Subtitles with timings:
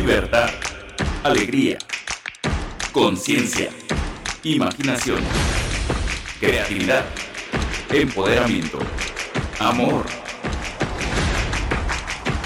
[0.00, 0.48] libertad,
[1.24, 1.76] alegría,
[2.90, 3.68] conciencia,
[4.42, 5.18] imaginación,
[6.40, 7.04] creatividad,
[7.92, 8.78] empoderamiento,
[9.58, 10.06] amor.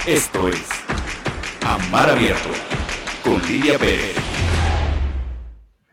[0.04, 0.68] Esto es
[1.64, 2.48] Amar Abierto
[3.22, 4.16] con Lidia Pérez.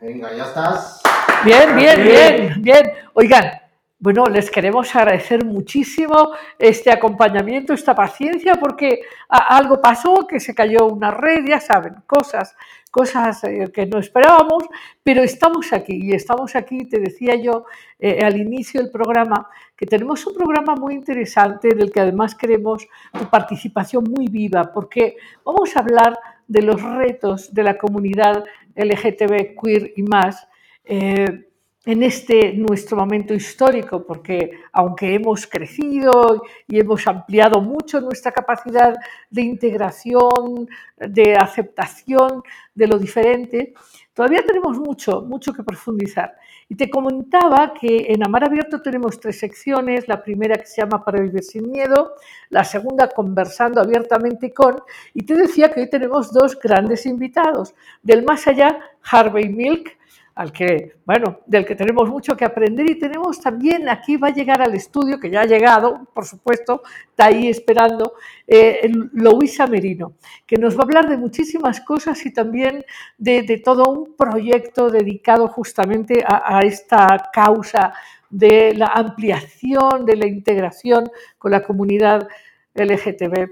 [0.00, 1.00] Venga, ya estás.
[1.44, 2.92] Bien, bien, bien, bien.
[3.14, 3.61] Oigan,
[4.02, 10.88] bueno, les queremos agradecer muchísimo este acompañamiento, esta paciencia, porque algo pasó, que se cayó
[10.88, 12.56] una red, ya saben, cosas,
[12.90, 14.64] cosas eh, que no esperábamos,
[15.04, 17.64] pero estamos aquí y estamos aquí, te decía yo
[18.00, 22.34] eh, al inicio del programa, que tenemos un programa muy interesante en el que además
[22.34, 28.44] queremos tu participación muy viva, porque vamos a hablar de los retos de la comunidad
[28.74, 30.48] LGTB, queer y más.
[30.84, 31.51] Eh,
[31.84, 38.94] en este nuestro momento histórico, porque aunque hemos crecido y hemos ampliado mucho nuestra capacidad
[39.28, 43.74] de integración, de aceptación de lo diferente,
[44.14, 46.36] todavía tenemos mucho, mucho que profundizar.
[46.68, 51.04] Y te comentaba que en Amar Abierto tenemos tres secciones, la primera que se llama
[51.04, 52.14] Para vivir sin miedo,
[52.48, 54.76] la segunda Conversando abiertamente con,
[55.12, 57.74] y te decía que hoy tenemos dos grandes invitados.
[58.02, 59.98] Del más allá, Harvey Milk,
[60.34, 64.34] al que, bueno, del que tenemos mucho que aprender y tenemos también, aquí va a
[64.34, 68.14] llegar al estudio, que ya ha llegado, por supuesto, está ahí esperando,
[68.46, 70.14] eh, Louisa Merino,
[70.46, 72.84] que nos va a hablar de muchísimas cosas y también
[73.18, 77.92] de, todo un proyecto dedicado justamente a, a esta causa
[78.30, 82.26] de la ampliación, de la integración con la comunidad
[82.74, 83.50] LGTB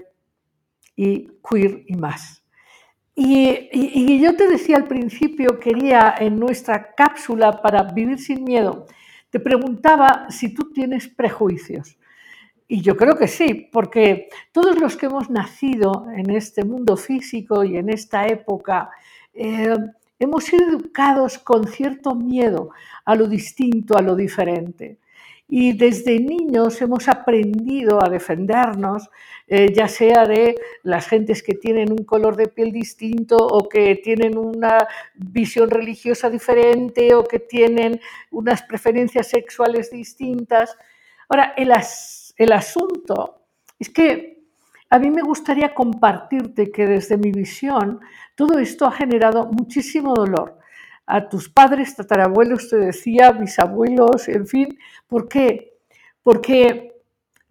[0.95, 2.40] y queer y más.
[3.15, 8.85] Y, yo te decía al principio, quería en nuestra cápsula para vivir sin miedo,
[9.29, 11.97] te preguntaba si tú tienes prejuicios.
[12.67, 17.63] Y yo creo que sí, porque todos los que hemos nacido en este mundo físico
[17.65, 18.89] y en esta época,
[19.33, 19.75] eh,
[20.19, 22.69] hemos sido educados con cierto miedo
[23.03, 24.99] a lo distinto, a lo diferente.
[25.53, 29.09] Y desde niños hemos aprendido a defendernos,
[29.47, 33.95] eh, ya sea de las gentes que tienen un color de piel distinto o que
[33.95, 37.99] tienen una visión religiosa diferente o que tienen
[38.31, 40.77] unas preferencias sexuales distintas.
[41.27, 41.73] Ahora, el,
[42.37, 43.41] el asunto
[43.77, 44.45] es que
[44.89, 47.99] a mí me gustaría compartirte que desde mi visión
[48.35, 50.60] todo esto ha generado muchísimo dolor
[51.05, 54.77] a tus padres, tatarabuelos, te decía, bisabuelos, en fin.
[55.07, 55.73] ¿Por qué?
[56.23, 56.91] Porque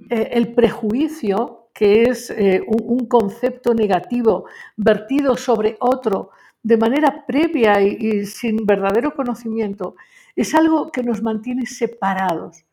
[0.09, 4.47] eh, el prejuicio, que es eh, un, concepto negativo
[4.77, 6.31] vertido sobre otro
[6.63, 9.95] de manera previa y, sin verdadero conocimiento,
[10.37, 12.65] es algo que nos mantiene separados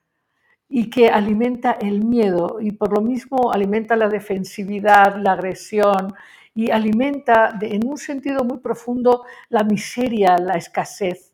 [0.70, 6.14] y que alimenta el miedo y por lo mismo alimenta la defensividad, la agresión,
[6.58, 11.32] y alimenta en un sentido muy profundo la miseria, la escasez.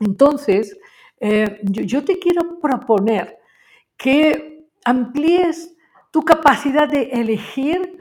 [0.00, 0.76] Entonces,
[1.20, 3.38] eh, yo, te quiero proponer
[3.96, 5.76] que amplíes
[6.10, 7.98] tu capacidad de elegir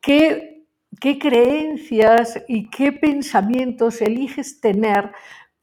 [0.00, 0.64] qué,
[1.00, 5.12] qué creencias y qué pensamientos eliges tener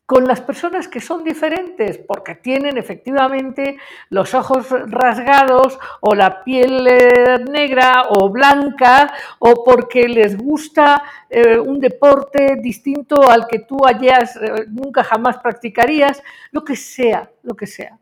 [0.06, 3.78] con las personas que son diferentes, porque tienen efectivamente
[4.10, 11.58] los ojos rasgados o la piel eh, negra o blanca, o porque les gusta eh,
[11.58, 16.22] un deporte distinto al que tú hayas, eh, nunca jamás practicarías,
[16.52, 17.98] lo que sea, lo que sea.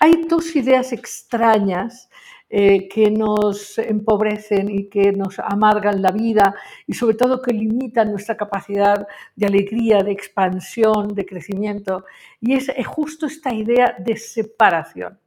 [0.00, 2.08] hay dos ideas extrañas
[2.50, 6.54] eh, que nos empobrecen y que nos amargan la vida
[6.86, 12.06] y sobre todo que limitan nuestra capacidad de alegría, de expansión, de crecimiento.
[12.40, 15.18] Y es, justo esta idea de separación.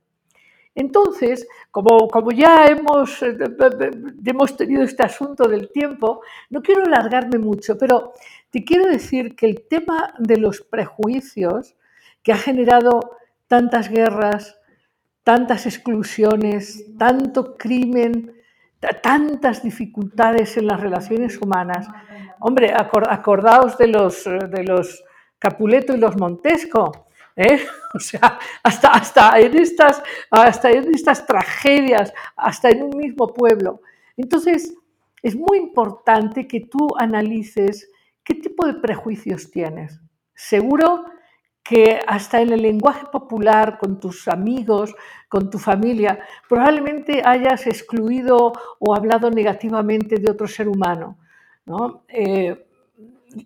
[0.74, 3.38] Entonces, como, como ya hemos, eh,
[4.26, 8.14] hemos tenido este asunto del tiempo, no quiero alargarme mucho, pero
[8.50, 11.76] te quiero decir que el tema de los prejuicios
[12.24, 13.18] que ha generado
[13.48, 14.58] tantas guerras,
[15.24, 18.34] tantas exclusiones, tanto crimen,
[19.04, 21.88] tantas dificultades en las relaciones humanas.
[22.40, 25.04] Hombre, acordaos de los, de los
[25.38, 27.08] Capuleto y los Montesco.
[27.36, 27.66] ¿eh?
[27.94, 33.82] O sea, hasta, hasta, en estas, hasta en estas tragedias, hasta en un mismo pueblo.
[34.16, 34.74] Entonces,
[35.22, 37.92] es muy importante que tú analices
[38.24, 40.00] qué tipo de prejuicios tienes.
[40.34, 41.04] Seguro
[41.64, 44.94] que hasta en el lenguaje popular, con tus amigos,
[45.30, 46.20] con tu familia,
[46.50, 51.18] probablemente hayas excluido o hablado negativamente de otro ser humano,
[52.08, 52.66] eh,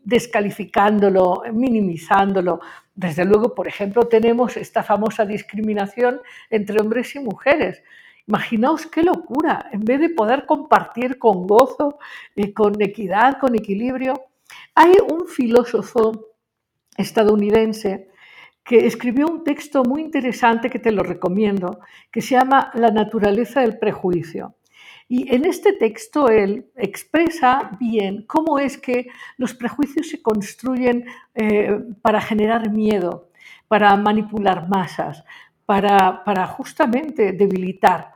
[0.03, 2.61] descalificándolo, minimizándolo.
[2.95, 7.83] Desde luego, por ejemplo, tenemos esta famosa discriminación entre hombres y mujeres.
[8.27, 11.99] Imaginaos qué locura, en vez de poder compartir con gozo,
[12.55, 14.13] con equidad, con equilibrio.
[14.73, 16.34] Hay un filósofo
[16.97, 18.09] estadounidense
[18.63, 21.79] que escribió un texto muy interesante que te lo recomiendo,
[22.11, 24.55] que se llama La naturaleza del prejuicio.
[25.07, 29.07] Y en este texto él expresa bien cómo es que
[29.37, 31.05] los prejuicios se construyen
[31.35, 33.29] eh, para generar miedo,
[33.67, 35.23] para manipular masas,
[35.67, 38.14] para, para justamente debilitar.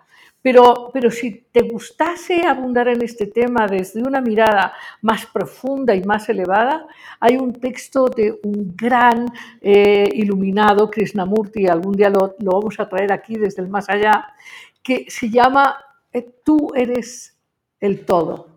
[0.51, 6.01] Pero, pero, si te gustase abundar en este tema desde una mirada más profunda y
[6.01, 6.87] más elevada,
[7.19, 9.27] hay un texto de un gran
[9.61, 14.33] eh, iluminado, Krishnamurti, algún día lo, vamos a traer aquí desde el más allá,
[14.81, 15.77] que se llama
[16.11, 17.37] eh, Tú eres
[17.79, 18.47] el todo.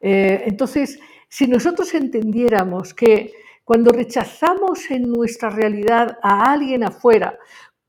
[0.00, 0.98] Eh, entonces,
[1.28, 3.32] si nosotros entendiéramos que
[3.62, 7.38] cuando rechazamos en nuestra realidad a alguien afuera,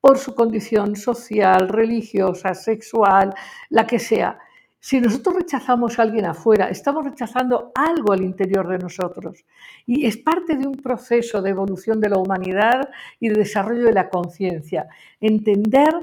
[0.01, 3.33] por su condición social, religiosa, sexual,
[3.69, 4.39] la que sea.
[4.83, 9.45] Si nosotros rechazamos a alguien afuera, estamos rechazando algo al interior de nosotros.
[9.85, 12.89] Y es parte de un proceso de evolución de la humanidad
[13.19, 14.87] y de desarrollo de la conciencia.
[15.19, 15.93] Entender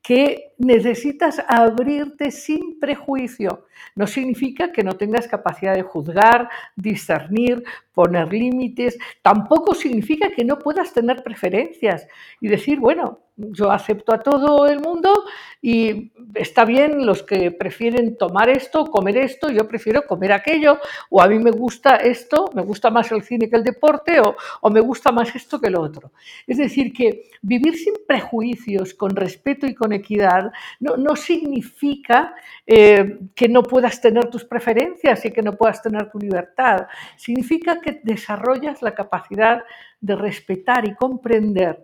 [0.00, 3.66] que necesitas abrirte sin prejuicio.
[3.96, 7.64] No significa que no tengas capacidad de juzgar, discernir,
[7.98, 8.96] poner límites.
[9.22, 12.06] Tampoco significa que no puedas tener preferencias
[12.40, 15.24] y decir, bueno, yo acepto a todo el mundo
[15.62, 20.78] y está bien los que prefieren tomar esto, comer esto, yo prefiero comer aquello,
[21.08, 24.36] o a mí me gusta esto, me gusta más el cine que el deporte, o,
[24.60, 26.12] o me gusta más esto que lo otro.
[26.46, 32.34] Es decir, que vivir sin prejuicios, con respeto y con equidad, no, no significa
[32.66, 36.88] eh, que no puedas tener tus preferencias y que no puedas tener tu libertad.
[37.16, 39.62] Significa que desarrollas la capacidad
[40.00, 41.82] de respetar y comprender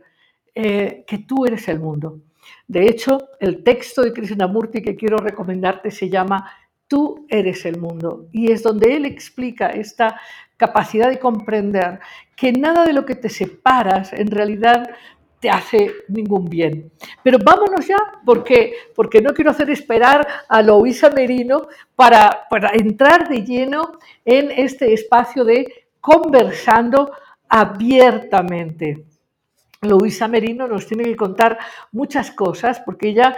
[0.54, 2.20] eh, que tú eres el mundo.
[2.66, 6.50] De hecho, el texto de Krishnamurti que quiero recomendarte se llama
[6.86, 10.20] Tú eres el mundo y es donde él explica esta
[10.56, 11.98] capacidad de comprender
[12.36, 14.90] que nada de lo que te separas en realidad
[15.40, 16.90] te hace ningún bien.
[17.22, 23.28] Pero vámonos ya, porque, porque no quiero hacer esperar a Louisa Merino para, para entrar
[23.28, 27.12] de lleno en este espacio de conversando
[27.48, 29.06] abiertamente.
[29.80, 31.58] Luisa Merino nos tiene que contar
[31.92, 33.34] muchas cosas porque ella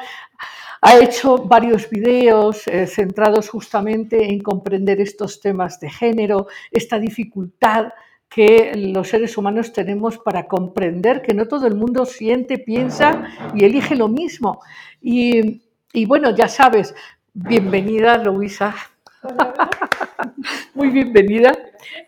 [0.81, 7.93] ha hecho varios videos eh, centrados justamente en comprender estos temas de género, esta dificultad
[8.29, 13.65] que los seres humanos tenemos para comprender que no todo el mundo siente, piensa y
[13.65, 14.61] elige lo mismo.
[15.01, 16.97] Y, y bueno, ya sabes,
[17.33, 18.75] bienvenida Luisa.
[20.75, 21.53] Muy bienvenida.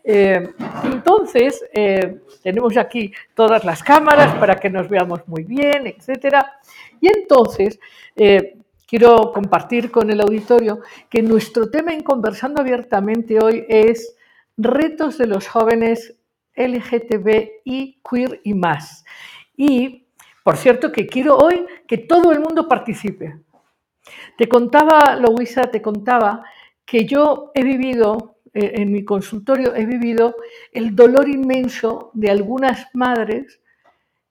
[0.05, 0.55] Eh,
[0.85, 6.37] entonces, eh, tenemos aquí todas las cámaras para que nos veamos muy bien, etc.
[7.01, 7.79] Y entonces,
[8.17, 10.81] eh, quiero compartir con el auditorio
[11.11, 14.17] que nuestro tema en Conversando Abiertamente hoy es
[14.57, 16.17] retos de los jóvenes
[16.55, 19.05] LGTBI, queer y más.
[19.57, 20.07] Y,
[20.43, 23.39] por cierto, que quiero hoy que todo el mundo participe.
[24.37, 26.45] Te contaba, Louisa, te contaba
[26.85, 30.37] que yo he vivido en mi consultorio he vivido
[30.73, 33.61] el dolor inmenso de algunas madres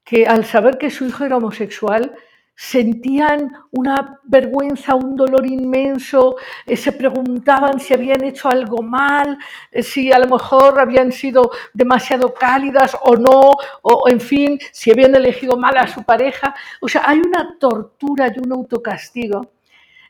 [0.04, 2.16] que al saber que su hijo era homosexual
[2.58, 9.38] sentían una vergüenza, un dolor inmenso, eh, se preguntaban si habían hecho algo mal,
[9.72, 13.52] eh, si a lo mejor habían sido demasiado cálidas o no,
[13.84, 16.56] o en fin, si habían elegido mal a su pareja.
[16.82, 19.52] O sea, hay una tortura y un autocastigo.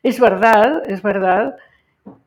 [0.01, 1.57] Es verdad, es verdad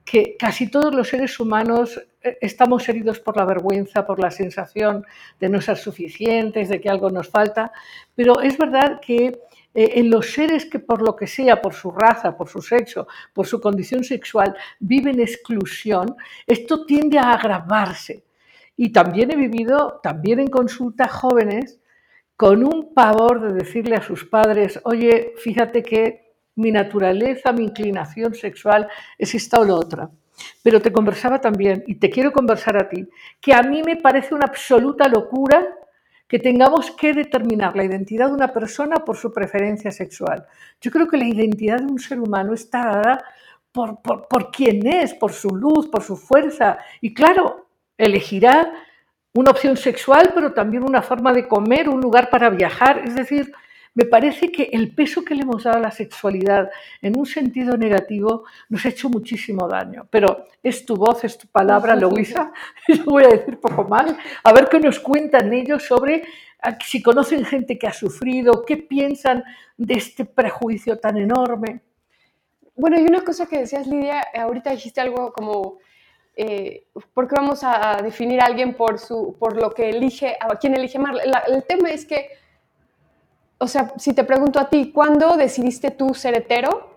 [0.04, 5.04] que casi todos los seres humanos eh, estamos heridos por la vergüenza, por la sensación
[5.38, 7.72] de no ser suficientes, de que algo nos falta,
[8.14, 9.40] pero es verdad que
[9.72, 13.06] eh, en los seres que por lo que sea, por su raza, por su sexo,
[13.32, 18.25] por su condición sexual, viven exclusión, esto tiende a agravarse.
[18.76, 21.80] Y también he vivido, también en consulta, jóvenes
[22.37, 28.35] con un pavor de decirle a sus padres, oye, fíjate que mi naturaleza, mi inclinación
[28.35, 28.88] sexual
[29.19, 30.11] es esta o la otra.
[30.62, 33.09] Pero te conversaba también, y te quiero conversar a ti,
[33.40, 35.66] que a mí me parece una absoluta locura
[36.26, 40.47] que tengamos que determinar la identidad de una persona por su preferencia sexual.
[40.80, 43.25] Yo creo que la identidad de un ser humano está dada
[43.73, 46.78] por, por, por quién es, por su luz, por su fuerza.
[47.00, 47.66] Y claro,
[47.99, 48.73] elegirá
[49.35, 53.02] una opción sexual, pero también una forma de comer, un lugar para viajar.
[53.04, 53.52] Es decir,
[53.94, 56.70] me parece que el peso que le hemos dado a la sexualidad
[57.02, 60.06] en un sentido negativo nos ha hecho muchísimo daño.
[60.11, 62.52] Pero es tu voz, es tu palabra, Luisa.
[62.88, 64.14] Yo voy a decir poco más.
[64.44, 66.23] A ver qué nos cuentan ellos sobre
[66.87, 69.42] si conocen gente que ha sufrido, qué piensan
[69.76, 71.80] de este prejuicio tan enorme.
[72.76, 75.78] bueno, y una cosa que decías, Lidia, ahorita dijiste algo como,
[76.37, 80.49] eh, ¿por qué vamos a definir a alguien por, su, por lo que elige, a
[80.56, 81.14] quién elige más?
[81.26, 82.28] La- el tema es que,
[83.61, 86.90] o sea, si te pregunto a ti, ¿cuándo decidiste tú ser hetero?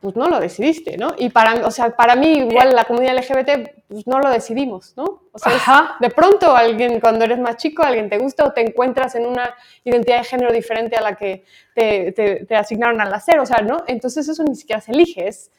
[0.00, 1.14] Pues no lo decidiste, ¿no?
[1.18, 5.22] Y para, o sea, para mí, igual la comunidad LGBT, pues no lo decidimos, ¿no?
[5.32, 5.62] O sea, es-
[6.00, 9.54] de pronto alguien, cuando eres más chico, alguien te gusta o te encuentras en una
[9.84, 11.44] identidad de género diferente a la que
[11.74, 13.82] te, te- te asignaron al nacer, o sea, ¿no?
[13.88, 15.50] Entonces eso ni siquiera se elige, es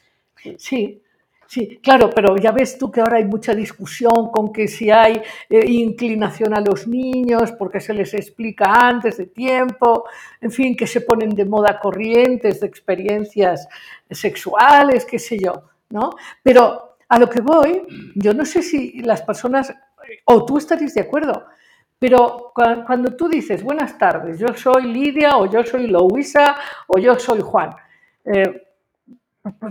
[0.57, 1.03] Sí,
[1.49, 5.21] sí, claro, pero ya ves tú que ahora hay mucha discusión con que si hay
[5.49, 10.05] eh, inclinación a los niños, porque se les explica antes de tiempo,
[10.41, 13.67] en fin, que se ponen de moda corrientes de experiencias
[14.09, 16.11] sexuales, qué sé yo, ¿no?
[16.43, 17.81] Pero a lo que voy,
[18.15, 19.73] yo no sé si las personas,
[20.25, 21.45] o tú estaréis de acuerdo,
[21.97, 26.55] pero cua- cuando tú dices, buenas tardes, yo soy Lidia, o yo soy Louisa,
[26.87, 27.75] o yo soy Juan,
[28.25, 28.63] eh,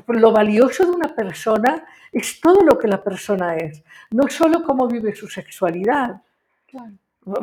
[0.08, 4.88] lo valioso de una persona es todo lo que la persona es, no solo cómo
[4.88, 6.22] vive su sexualidad.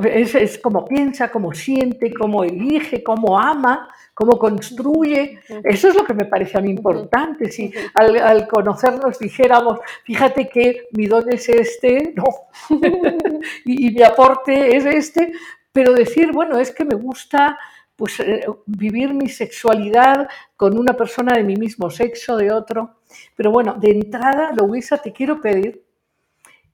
[0.04, 5.40] Es, es cómo piensa, cómo siente, cómo elige, cómo ama, cómo construye.
[5.64, 7.52] Eso es lo que me parece a mí importante.
[7.52, 12.24] Si al, al conocernos dijéramos, fíjate que mi don es este, no,
[13.66, 15.34] y, y mi aporte es este,
[15.72, 17.60] pero decir, bueno, es que me gusta
[17.96, 23.00] pues, eh, vivir mi sexualidad con una persona de mi mismo sexo, de otro.
[23.36, 25.84] Pero bueno, de entrada, Louisa, te quiero pedir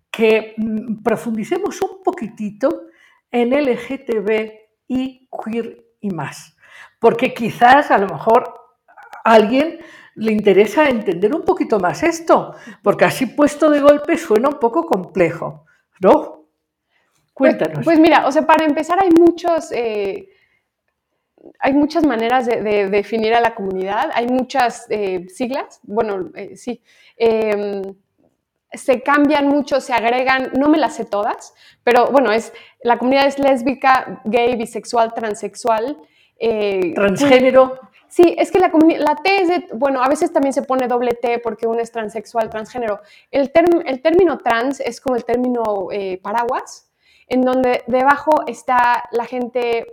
[0.10, 2.88] que mm, profundicemos un poquitito
[3.32, 4.51] en LGTB
[4.88, 6.56] y queer y más.
[7.00, 8.54] Porque quizás a lo mejor
[9.24, 9.80] a alguien
[10.16, 14.86] le interesa entender un poquito más esto, porque así puesto de golpe suena un poco
[14.86, 15.66] complejo,
[16.01, 16.46] ¿no?
[17.34, 17.75] Cuéntanos.
[17.75, 20.30] Pues, pues mira, o sea, para empezar hay muchos, eh,
[21.60, 26.55] hay muchas maneras de, de definir a la comunidad, hay muchas eh, siglas, bueno, eh,
[26.55, 26.81] sí,
[27.17, 27.81] em,
[28.74, 33.27] se cambian mucho, se agregan, no me las sé todas, pero bueno, es, la comunidad
[33.27, 35.98] es lésbica, gay, bisexual, transexual.
[36.39, 37.79] eh, Transgénero.
[38.07, 40.88] Sí, es que la, comuni- la T es de, bueno, a veces también se pone
[40.88, 43.00] doble T porque uno es transexual, transgénero.
[43.29, 45.88] El, term- el término trans es como el término
[46.21, 46.89] paraguas,
[47.27, 49.86] en donde debajo está la gente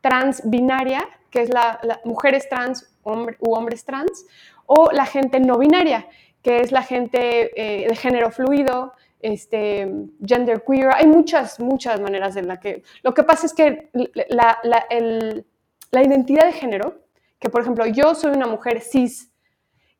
[0.00, 4.26] trans binaria, que es la, la mujeres trans hombre- u hombres trans,
[4.66, 6.06] o la gente no binaria,
[6.42, 9.90] que es la gente eh, de género fluido, este,
[10.24, 10.90] gender queer.
[10.94, 12.82] Hay muchas, muchas maneras de la que...
[13.02, 13.90] Lo que pasa es que
[14.28, 15.44] la, la- el-
[15.90, 16.98] la identidad de género,
[17.38, 19.30] que por ejemplo yo soy una mujer cis,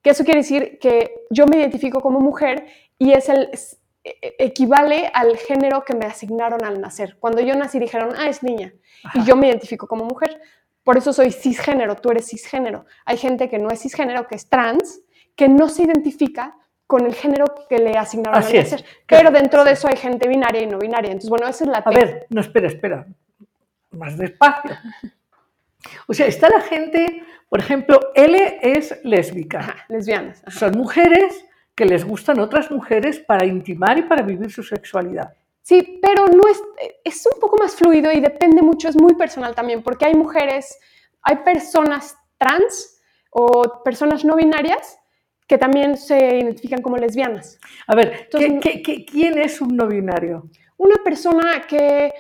[0.03, 2.67] que eso quiere decir que yo me identifico como mujer
[2.99, 3.51] y es el
[4.39, 7.17] equivale al género que me asignaron al nacer.
[7.19, 8.73] Cuando yo nací dijeron, ah, es niña,
[9.15, 10.41] y yo me identifico como mujer.
[10.85, 12.87] Por eso soy cisgénero, tú eres cisgénero.
[13.05, 15.01] Hay gente que no es cisgénero, que es trans,
[15.35, 18.87] que no se identifica con el género que le asignaron Así al es, nacer.
[19.07, 21.09] claro, Pero dentro de eso hay gente binaria y no binaria.
[21.11, 23.07] Entonces, bueno, esa es la A ver, no, espera, espera.
[23.91, 24.77] Más despacio.
[26.07, 29.59] O sea, está la gente, por ejemplo, L es lésbica.
[29.59, 30.43] Ajá, lesbianas.
[30.47, 30.59] ajá.
[30.59, 31.45] Son mujeres
[31.77, 35.35] que les gustan otras mujeres para intimar y para vivir su sexualidad.
[35.63, 36.63] Sí, pero no es,
[37.05, 40.79] es un poco más fluido y depende mucho, es muy personal también, porque hay mujeres,
[41.23, 44.99] hay personas trans o personas no binarias
[45.47, 47.59] que también se identifican como lesbianas.
[47.87, 50.49] A ver, Entonces, ¿qué- qué- qué- quién es un no binario?
[50.79, 52.13] Una persona que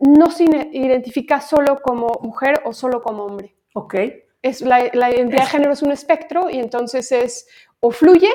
[0.00, 3.56] no se identifica solo como mujer o solo como hombre.
[3.74, 3.94] Ok.
[4.42, 7.48] Es, la, la identidad de género es un espectro y entonces es
[7.80, 8.30] o fluye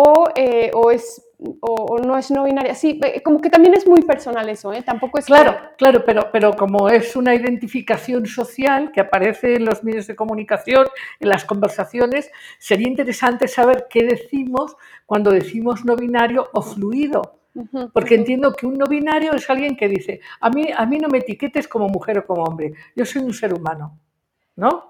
[0.00, 1.28] o, eh, o es,
[1.60, 2.74] o, o no es no binaria.
[2.76, 4.82] Sí, eh, como que también es muy personal eso, ¿eh?
[4.82, 9.64] Tampoco es que- Claro, claro, pero, pero como es una identificación social que aparece en
[9.64, 10.86] los medios de comunicación,
[11.18, 17.22] en las conversaciones, sería interesante saber qué decimos cuando decimos no binario o fluido.
[17.92, 21.08] Porque entiendo que un no binario es alguien que dice, a mí, a mí no
[21.08, 23.98] me etiquetes como mujer o como hombre, yo soy un ser humano,
[24.54, 24.87] ¿no?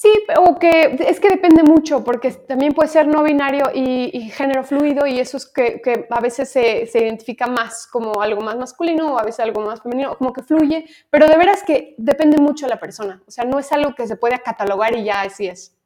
[0.00, 4.62] Sí, o que es que depende mucho, porque también puede ser no binario y, género
[4.62, 9.14] fluido, y eso es que, a veces se, se identifica más como algo más masculino
[9.14, 12.68] o a veces algo más femenino, como que fluye, pero de veras que depende mucho
[12.68, 15.76] la persona, o sea, no es algo que se pueda catalogar y ya así es.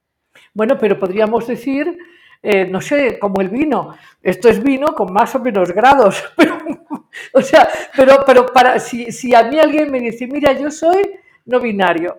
[0.52, 1.96] Bueno, pero podríamos decir,
[2.42, 6.58] eh, no sé, como el vino, esto es vino con más o menos grados, pero,
[7.32, 7.66] o sea,
[7.96, 12.18] pero, pero para, si, si a mí alguien me dice, mira, yo soy no binario,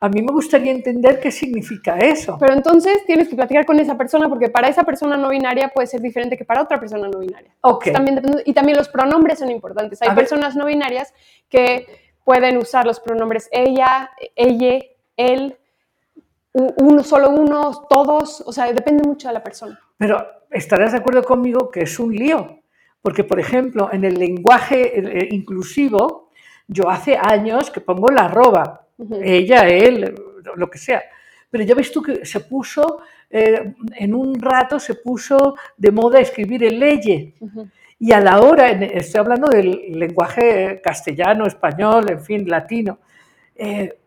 [0.00, 2.36] a mí me gustaría entender qué significa eso.
[2.38, 5.88] Pero entonces tienes que platicar con esa persona, porque para esa persona no binaria puede
[5.88, 7.52] ser diferente que para otra persona no binaria.
[7.62, 10.00] Ok, También y también los pronombres son importantes.
[10.02, 10.24] Hay A ver.
[10.24, 11.12] personas no binarias
[11.48, 11.86] que
[12.24, 14.84] pueden usar los pronombres ella, ella,
[15.16, 15.56] él,
[16.52, 19.80] uno, solo uno, todos, o sea, depende mucho de la persona.
[19.96, 22.60] Pero estarás de acuerdo conmigo que es un lío,
[23.02, 26.30] porque por ejemplo, en el lenguaje eh, inclusivo,
[26.68, 28.87] yo hace años que pongo la arroba,
[29.22, 30.14] Ella, él,
[30.56, 31.02] lo que sea.
[31.50, 33.00] Pero ya ves tú que se puso,
[33.30, 37.34] eh, en un rato se puso de moda escribir el leye.
[37.40, 37.68] Ujú.
[38.00, 42.98] Y a la hora, en- estoy hablando del lenguaje castellano, español, en fin, latino,
[43.56, 43.98] eh,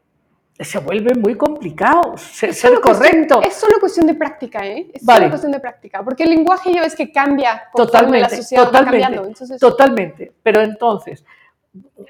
[0.59, 3.41] se vuelve muy complicado ser, ser solo cuestión- correcto.
[3.43, 4.91] es solo cuestión de práctica, ¿eh?
[4.93, 5.21] Es Vale.
[5.21, 8.67] solo cuestión de práctica, porque el lenguaje ya ves que cambia Totalmente, la sociedad va
[8.67, 9.27] totalmente, cambiando.
[9.27, 10.31] Entonces, totalmente.
[10.43, 11.25] Pero entonces,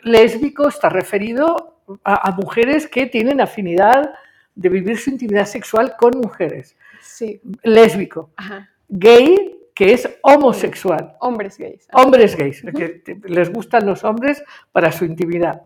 [0.03, 4.13] lésbico está referido a, a mujeres que tienen afinidad
[4.55, 6.75] de vivir su intimidad sexual con mujeres.
[7.01, 8.29] sí, Lésbico.
[8.36, 8.69] ajá.
[8.89, 11.15] Gay, que es homosexual.
[11.21, 11.88] Hombres gays.
[11.93, 14.43] Hombres gays, que les gustan los hombres
[14.74, 15.62] para su intimidad.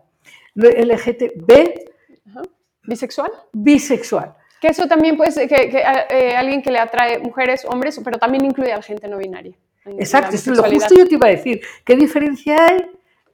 [0.54, 1.50] LGTB,
[2.28, 2.42] Ajá.
[2.84, 3.30] Bisexual.
[3.52, 4.34] bisexual.
[4.60, 8.18] Que eso también puede ser que, que, eh, alguien que le atrae mujeres, hombres, pero
[8.18, 9.54] también incluye a la gente no binaria.
[9.98, 11.60] Exacto, es lo justo yo te iba a decir.
[11.84, 12.86] ¿Qué diferencia hay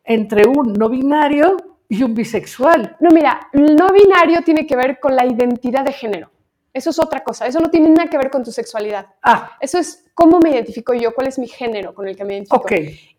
[0.04, 1.56] entre un no binario
[1.92, 2.96] y un bisexual?
[3.00, 6.30] No, mira, el no binario tiene que ver con la identidad de género.
[6.72, 7.46] Eso es otra cosa.
[7.46, 9.06] Eso no tiene nada que ver con tu sexualidad.
[9.22, 12.34] Ah, Eso es cómo me identifico yo, cuál es mi género con el que me
[12.34, 12.56] identifico.
[12.62, 12.72] ok,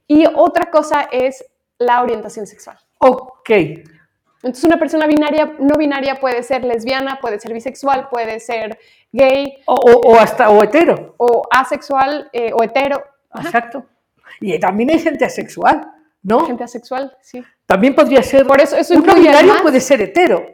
[0.07, 1.45] Y otra cosa es
[1.77, 2.77] la orientación sexual.
[2.99, 3.49] ok.
[4.45, 8.77] Entonces, una persona binaria, no binaria puede ser lesbiana, puede ser bisexual, puede ser
[9.11, 11.15] gay O, o- o hasta o hetero.
[11.17, 13.01] o asexual eh, o hetero.
[13.29, 13.47] Ajá.
[13.47, 13.85] Exacto.
[14.41, 15.89] Y también hay gente asexual,
[16.23, 16.45] ¿no?
[16.47, 17.41] Gente asexual, sí.
[17.65, 18.45] También podría ser.
[18.45, 20.45] Por eso, eso un no incluye binario además- puede ser hetero.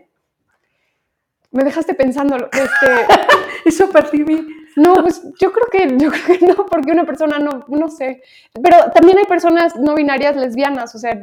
[1.52, 3.08] Me dejaste pensando, este,
[3.66, 4.48] Eso percibí.
[4.76, 8.22] no, pues yo creo que, yo creo que no, porque una persona no, no sé.
[8.62, 11.20] Pero también hay personas no binarias lesbianas, o sea,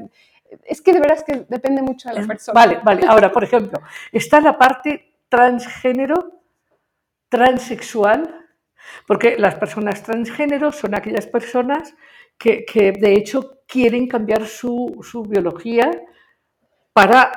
[0.65, 2.61] es que de veras que depende mucho de la persona.
[2.61, 3.07] Vale, vale.
[3.07, 3.81] Ahora, por ejemplo,
[4.13, 6.41] está la parte transgénero,
[7.29, 8.47] transexual,
[9.07, 11.95] porque las personas transgénero son aquellas personas
[12.39, 15.91] que, que, de hecho quieren cambiar su, su biología
[16.93, 17.33] para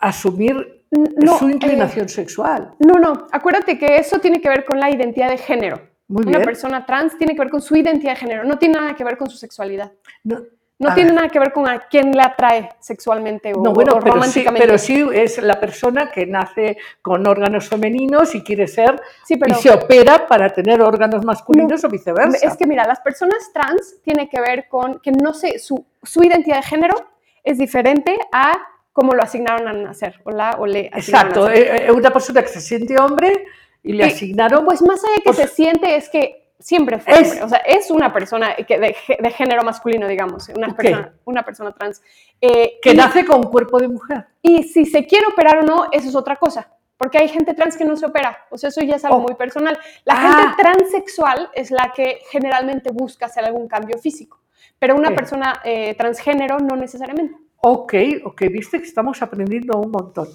[0.00, 2.74] asumir No, su eh, inclinación sexual.
[2.78, 5.80] No, no, acuérdate que eso tiene que ver con la identidad de género.
[6.08, 6.44] Muy Una bien.
[6.44, 9.16] persona trans tiene que ver con su identidad de género, no tiene nada que ver
[9.18, 9.92] con su sexualidad.
[10.22, 10.40] No,
[10.78, 11.16] No a tiene ver.
[11.16, 14.10] nada que ver con a quién le atrae sexualmente o, No, bueno, o pero sí,
[14.10, 14.66] románticamente.
[14.66, 19.52] pero sí es la persona que nace con órganos femeninos y quiere ser Sí, pero
[19.56, 22.46] y se opera para tener órganos masculinos o viceversa.
[22.46, 26.22] es que mira, las personas trans tiene que ver con que no sé, su, su
[26.22, 26.94] identidad de género
[27.42, 28.58] es diferente a
[28.92, 31.62] cómo lo asignaron a nacer o la o le Exacto, nacer.
[31.62, 33.46] eh, eh, una persona que se siente hombre
[33.82, 36.98] y le Y- asignaron Pues más allá de que Pues- se siente es que siempre
[36.98, 37.42] fue Es- hombre.
[37.44, 41.72] O sea, es una persona que de, de género masculino, digamos, una, persona, una persona
[41.72, 42.02] trans.
[42.40, 44.26] Eh, que y- nace con cuerpo de mujer.
[44.42, 46.68] Y si se quiere operar o no, eso es otra cosa.
[46.98, 48.46] Porque hay gente trans que no se opera.
[48.50, 49.20] O sea, eso ya es algo Oh.
[49.20, 49.78] muy personal.
[50.04, 50.18] La Ah.
[50.56, 54.40] gente transexual es la que generalmente busca hacer algún cambio físico.
[54.78, 57.36] Pero una persona eh, transgénero no necesariamente.
[57.58, 60.28] Ok, ok, viste que estamos aprendiendo un montón.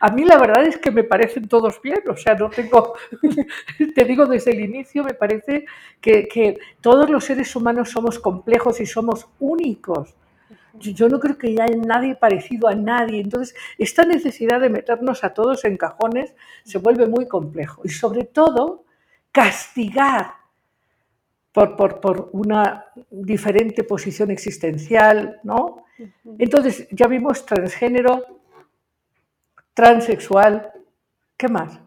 [0.00, 2.94] A mí la verdad es que me parecen todos bien, o sea, no tengo,
[3.94, 5.64] te digo desde el inicio, me parece
[6.00, 10.14] que, que todos los seres humanos somos complejos y somos únicos.
[10.74, 13.20] Yo yo no creo que haya nadie parecido a nadie.
[13.20, 16.34] Entonces, esta necesidad de meternos a todos en cajones
[16.64, 17.82] se vuelve muy complejo.
[17.84, 18.84] Y sobre todo,
[19.32, 20.34] castigar
[21.52, 25.84] por, por, por una diferente posición existencial, ¿no?
[26.38, 28.24] Entonces, ya vimos transgénero,
[29.74, 30.70] transexual,
[31.36, 31.78] ¿qué más?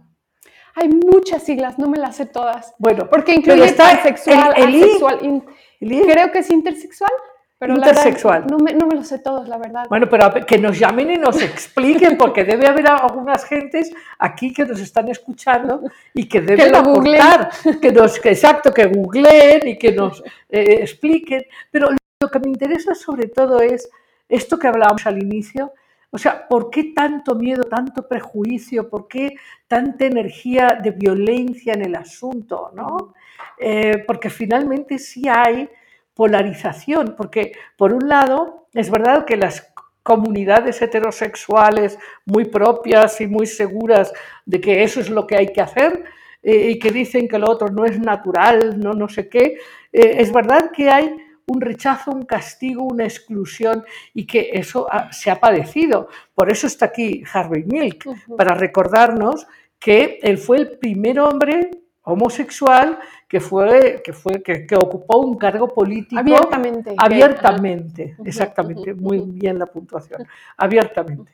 [0.76, 2.74] Hay muchas siglas, no me las sé todas.
[2.80, 5.46] Bueno, Porque incluye transexual, el- el asexual, in-
[5.82, 7.12] el creo que es intersexual.
[7.60, 8.46] Pero la verdad, Intersexual.
[8.48, 9.86] no, me, no me lo sé todos, la verdad.
[9.88, 14.66] Bueno, pero que nos llamen y nos expliquen, porque debe haber algunas gentes aquí que
[14.66, 15.82] nos están escuchando
[16.14, 17.22] y que deben googleen.
[17.22, 21.46] aportar, que nos, que exacto, que googleen y que nos eh, expliquen.
[21.72, 21.88] Pero
[22.20, 23.90] lo que me interesa sobre todo es
[24.34, 25.74] esto que hablábamos al inicio,
[26.10, 28.90] o sea, ¿por qué tanto miedo, tanto prejuicio?
[28.90, 29.36] ¿Por qué
[29.68, 32.72] tanta energía de violencia en el asunto?
[32.76, 33.14] ¿no?
[33.58, 35.70] Eh, porque finalmente sí hay
[36.14, 43.48] polarización, porque por un lado es verdad que las comunidades heterosexuales muy propias y muy
[43.48, 44.14] seguras
[44.46, 46.04] de que eso es lo que hay que hacer
[46.44, 49.58] eh, y que dicen que lo otro no es natural, no no sé qué,
[49.92, 51.16] eh, es verdad que hay
[51.48, 56.08] un rechazo, un castigo, una exclusión y que eso ha- se ha padecido.
[56.34, 58.06] Por eso está aquí Harvey Milk,
[58.38, 59.46] para recordarnos
[59.80, 61.72] que él fue el primer hombre
[62.06, 66.94] homosexual que fue que fue que, que ocupó un cargo político Abiertamente.
[66.98, 70.26] abiertamente, exactamente, muy bien la puntuación,
[70.58, 71.32] abiertamente.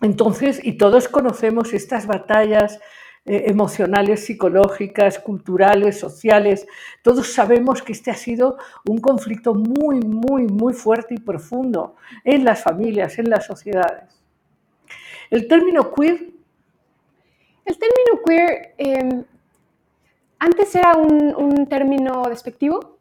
[0.00, 2.78] Entonces, y todos conocemos estas batallas
[3.28, 6.66] eh, emocionales, psicológicas, culturales, sociales.
[7.02, 8.56] Todos sabemos que este ha sido
[8.88, 14.18] un conflicto muy, muy, muy fuerte y profundo en las familias, en las sociedades.
[15.28, 16.30] El término queer.
[17.66, 19.24] El término queer em,
[20.38, 22.96] antes era un, término despectivo.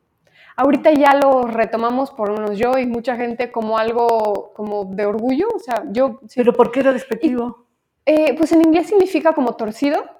[0.58, 5.48] Ahorita ya lo retomamos por unos yo y mucha gente como algo como de orgullo.
[5.56, 6.20] O sea, yo.
[6.36, 7.66] ¿Pero por qué era despectivo?
[8.06, 10.17] Eh, pues en inglés significa como torcido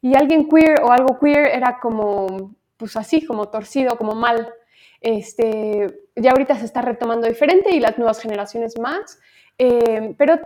[0.00, 4.52] y alguien queer o algo queer era como, pues así, como torcido, como mal.
[5.00, 9.20] Este, ya ahorita se está retomando diferente y las nuevas generaciones más,
[9.56, 10.40] eh, pero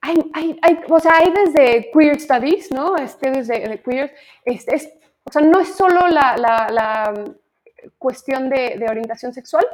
[0.00, 2.96] hay, hay, hay, o sea, hay desde queer studies, ¿no?
[2.96, 4.92] Este, desde queer, este, es,
[5.24, 7.14] o sea, no es solo la, la, la
[7.98, 9.66] cuestión de, de, orientación sexual,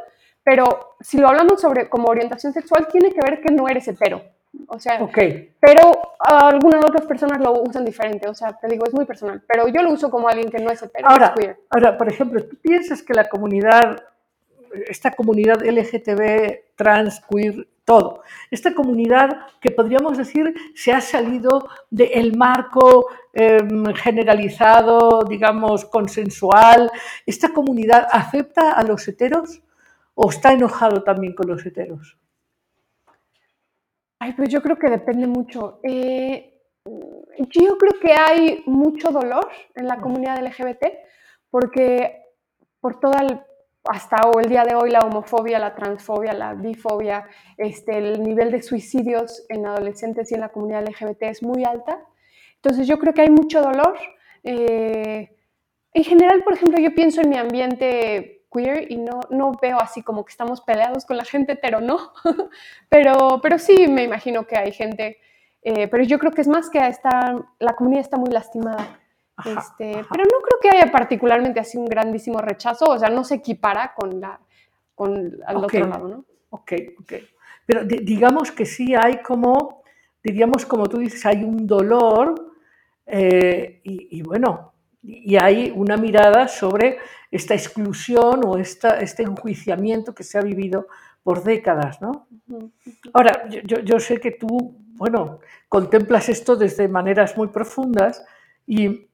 [0.45, 4.23] pero si lo hablamos sobre como orientación sexual, tiene que ver que no eres hetero.
[4.67, 4.99] O sea,
[5.61, 9.69] pero algunas otras personas lo usan diferente, o sea, te digo, es muy personal, pero
[9.69, 11.61] yo lo uso como alguien que no es hetero, ahora, queer.
[11.71, 14.03] Ahora, por ejemplo, ¿tú piensas que la comunidad,
[14.89, 22.37] esta comunidad LGTB, trans, queer, todo, esta comunidad que podríamos decir se ha salido del
[22.37, 26.91] marco em, generalizado, digamos, consensual,
[27.27, 29.63] ¿esta comunidad acepta a los heteros
[30.15, 32.19] o está enojado también con los heteros?
[34.22, 35.80] Ay, pues yo creo que depende mucho.
[35.83, 40.85] Eh, yo creo que hay mucho dolor en la comunidad LGBT
[41.48, 42.26] porque
[42.80, 43.40] por toda el,
[43.85, 48.61] hasta el día de hoy la homofobia, la transfobia, la bifobia, este, el nivel de
[48.61, 51.98] suicidios en adolescentes y en la comunidad LGBT es muy alta.
[52.56, 53.96] Entonces yo creo que hay mucho dolor.
[54.42, 55.35] Eh,
[55.94, 60.03] en general, por ejemplo, yo pienso en mi ambiente queer y no, no veo así
[60.03, 62.13] como que estamos peleados con la gente pero no.
[62.89, 65.19] pero, pero sí me imagino que hay gente,
[65.63, 68.99] eh, pero yo creo que es más que está, la comunidad está muy lastimada.
[69.45, 73.37] este, Pero no creo que haya particularmente así un grandísimo rechazo, o sea, no se
[73.37, 74.39] equipara con la
[74.95, 76.25] con al otro lado, ¿no?
[76.51, 77.13] Ok, ok.
[77.65, 79.83] Pero digamos que sí hay como,
[80.23, 82.53] diríamos como tú dices, hay un dolor
[83.07, 86.99] eh, y, y bueno, y hay una mirada sobre
[87.31, 90.89] esta exclusión o esta, este enjuiciamiento que se ha vivido
[91.23, 92.01] por décadas.
[92.01, 92.27] ¿no?
[93.13, 98.25] Ahora, yo, yo, sé que tú, bueno, contemplas esto desde maneras muy profundas
[98.67, 99.07] y,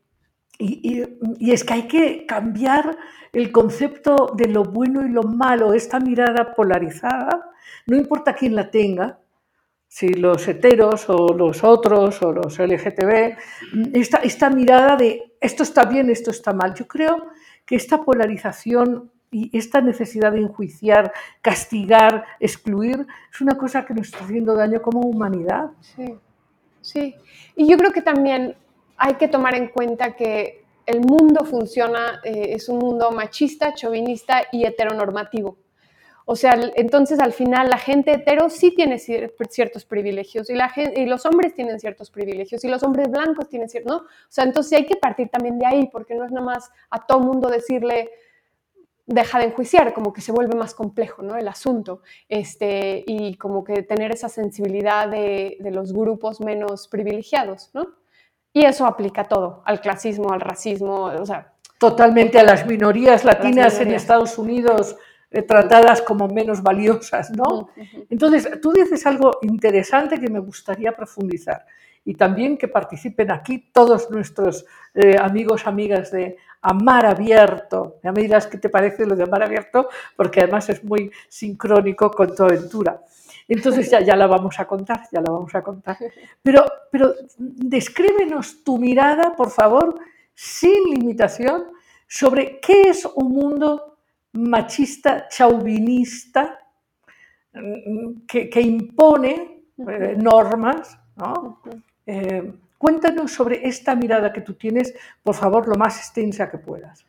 [0.59, 1.05] y,
[1.38, 2.96] y, es que hay que cambiar
[3.33, 7.51] el concepto de lo bueno y lo malo, esta mirada polarizada,
[7.87, 9.18] no importa quién la tenga,
[9.88, 13.37] si los heteros o los otros o los LGTB,
[13.94, 16.75] esta, esta mirada de esto está bien, esto está mal.
[16.75, 17.29] Yo creo
[17.64, 24.09] que esta polarización y esta necesidad de enjuiciar, castigar, excluir, es una cosa que nos
[24.09, 25.70] está haciendo daño como humanidad.
[25.81, 26.14] Sí,
[26.81, 27.14] sí.
[27.57, 28.57] Y yo creo que también
[28.96, 34.44] hay que tomar en cuenta que el mundo funciona, eh, es un mundo machista, chauvinista
[34.53, 35.59] y heteronormativo.
[36.28, 41.06] O sea, entonces al final la gente hetero sí tiene ciertos privilegios y, la y
[41.06, 43.98] los hombres tienen ciertos privilegios y los hombres blancos tienen ciertos, ¿no?
[43.98, 47.06] O sea, entonces hay que partir también de ahí porque no es nada más a
[47.06, 48.10] todo mundo decirle
[49.06, 51.36] deja de enjuiciar, como que se vuelve más complejo, ¿no?
[51.36, 57.70] El asunto, este, y como que tener esa sensibilidad de, de los grupos menos privilegiados,
[57.72, 57.86] ¿no?
[58.52, 61.52] Y eso aplica a todo, al clasismo, al racismo, o sea...
[61.78, 64.96] Totalmente a las minorías latinas en Estados Unidos,
[65.46, 67.68] tratadas como menos valiosas, ¿no?
[68.08, 71.64] Entonces, tú dices algo interesante que me gustaría profundizar
[72.06, 77.96] y también que participen aquí todos nuestros eh, amigos, amigas de Amar Abierto.
[78.02, 82.10] Ya me dirás qué te parece lo de Amar Abierto, porque además es muy sincrónico
[82.12, 83.02] con tu aventura.
[83.48, 85.98] Entonces ya, ya la vamos a contar, ya la vamos a contar.
[86.42, 89.98] Pero, pero descríbenos tu mirada, por favor,
[90.32, 91.64] sin limitación,
[92.06, 93.95] sobre qué es un mundo
[94.37, 96.59] machista, chauvinista,
[98.27, 100.99] que, impone eh, normas.
[102.07, 107.07] Eh, cuéntanos sobre esta mirada que tú tienes, por favor, lo más extensa que puedas.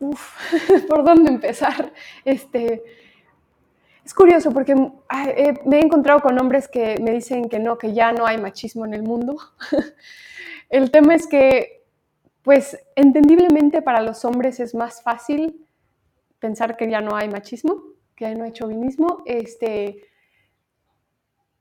[0.00, 0.36] Uf,
[0.88, 1.92] ¿por dónde empezar?
[2.24, 2.82] Este,
[4.04, 8.12] es curioso porque me he encontrado con hombres que me dicen que no, que ya
[8.12, 9.36] no hay machismo en el mundo.
[10.70, 11.84] El tema es que,
[12.42, 15.66] pues, entendiblemente para los hombres es más fácil
[16.42, 17.84] pensar que ya no hay machismo,
[18.16, 19.22] que ya no hay chauvinismo.
[19.24, 20.02] Este,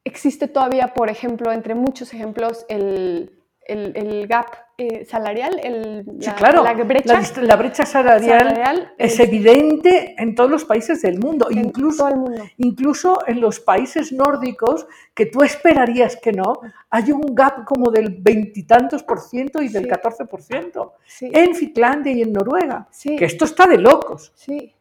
[0.03, 4.47] existe todavía, por ejemplo, entre muchos ejemplos, el, el, gap
[4.81, 10.15] eh, salarial, el, Sí, la, claro, la la, brecha la brecha salarial, salarial es evidente
[10.17, 12.43] en todos los países del mundo, en incluso mundo.
[12.57, 16.53] incluso en los países nórdicos, que tú esperarías que no,
[16.89, 19.87] hay un gap como del veintitantos por ciento y del.
[19.87, 20.93] 14 por ciento.
[21.19, 22.87] En Finlandia y en Noruega.
[22.91, 24.31] sí, Que esto está de locos.
[24.35, 24.73] sí.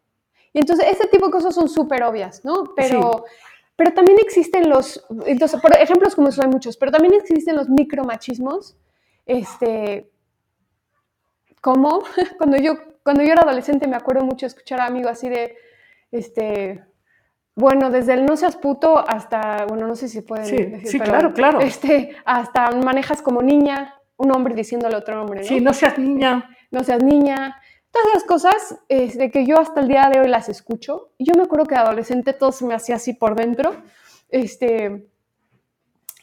[0.53, 2.73] Y entonces, este tipo de cosas son súper obvias, ¿no?
[2.75, 3.25] Pero,
[3.77, 7.69] pero también existen los, entonces, por ejemplos como eso hay muchos, pero también existen los
[7.69, 8.77] micromachismos,
[9.31, 10.11] este,
[11.61, 12.03] como
[12.39, 15.57] cuando yo, cuando yo era adolescente me acuerdo mucho escuchar a amigos así de,
[16.11, 16.85] este,
[17.55, 20.99] bueno, desde el no seas puto hasta, bueno, no sé si pueden Sí, decir, sí,
[20.99, 21.61] pero, claro, claro.
[21.61, 25.47] Este, hasta manejas como niña, un hombre diciéndole a otro hombre, ¿no?
[25.47, 26.51] Sí, no seas niña.
[26.71, 27.61] no seas niña.
[27.91, 31.13] Todas esas cosas es de que yo hasta el día de hoy las escucho.
[31.19, 33.75] Y yo me acuerdo que de adolescente todo se me hacía así por dentro.
[34.29, 35.10] Este,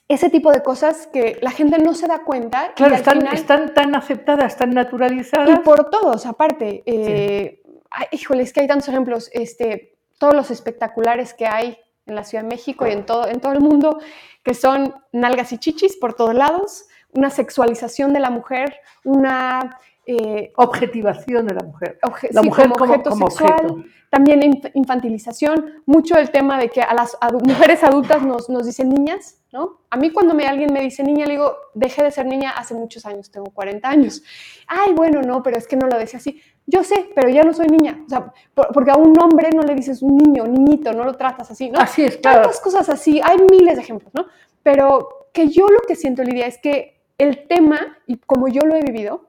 [0.08, 2.70] ese tipo de cosas que la gente no se da cuenta.
[2.72, 5.60] y Claro, están, final- están tan aceptadas, tan y naturalizadas.
[5.60, 6.84] por todos, aparte.
[6.86, 9.30] Eh, ay, híjole, es que hay tantos ejemplos.
[9.34, 13.40] Este, todos los espectaculares que hay en la Ciudad de México y en todo, en
[13.42, 14.00] todo el mundo,
[14.44, 20.54] que son nalgas y chichis por todos lados, una sexualización de la mujer, una eh,
[20.56, 22.00] Objetivación de la mujer.
[22.02, 23.84] obje- La sí, mujer como objeto como sexual, objeto.
[24.10, 28.66] también inf- infantilización, mucho el tema de que a las adu- mujeres adultas nos, nos
[28.66, 29.82] dicen niñas, ¿no?
[29.90, 32.74] A mí cuando me, alguien me dice niña, le digo, dejé de ser niña hace
[32.74, 34.24] muchos años, tengo 40 años.
[34.68, 36.42] Ay, bueno, no, pero es que no lo decía así.
[36.66, 38.02] Yo sé, pero ya no soy niña.
[38.06, 41.14] O sea, por- porque a un hombre no le dices un niño, niñito, no lo
[41.16, 41.80] tratas así, ¿no?
[41.80, 42.42] Así es, claro.
[42.44, 44.26] Tantas cosas así, hay miles de ejemplos, ¿no?
[44.64, 48.76] Pero que yo lo que siento, Lidia, es que el tema, y como yo lo
[48.76, 49.28] he vivido,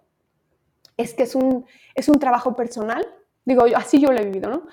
[0.99, 3.07] es que es un, es un trabajo personal,
[3.47, 4.67] digo, yo, así yo lo he vivido, ¿no?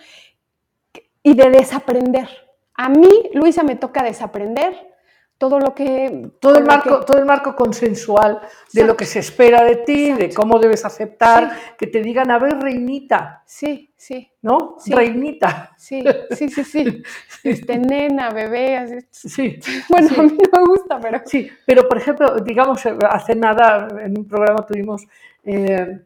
[1.24, 2.28] Y de desaprender.
[2.74, 4.94] A mí, Luisa, me toca desaprender
[5.38, 6.30] todo lo que...
[6.40, 8.40] Todo el, marco, que- todo el marco consensual
[8.74, 10.36] de lo que se espera de ti, de Exacto.
[10.42, 14.76] cómo debes aceptar, que te digan, a ver, reinita, Sí, sí, ¿no?
[14.80, 14.94] Sí.
[14.94, 15.74] Reinita.
[15.78, 17.04] sí, sí, sí, sí.
[17.44, 18.98] Este, nena, bebé, así.
[19.12, 19.60] Sí.
[19.90, 20.16] Bueno, Sí.
[20.20, 21.22] a mí no me gusta, pero...
[21.26, 25.04] Sí, pero por ejemplo, digamos, eh, hace nada en un programa tuvimos
[25.44, 26.00] eh,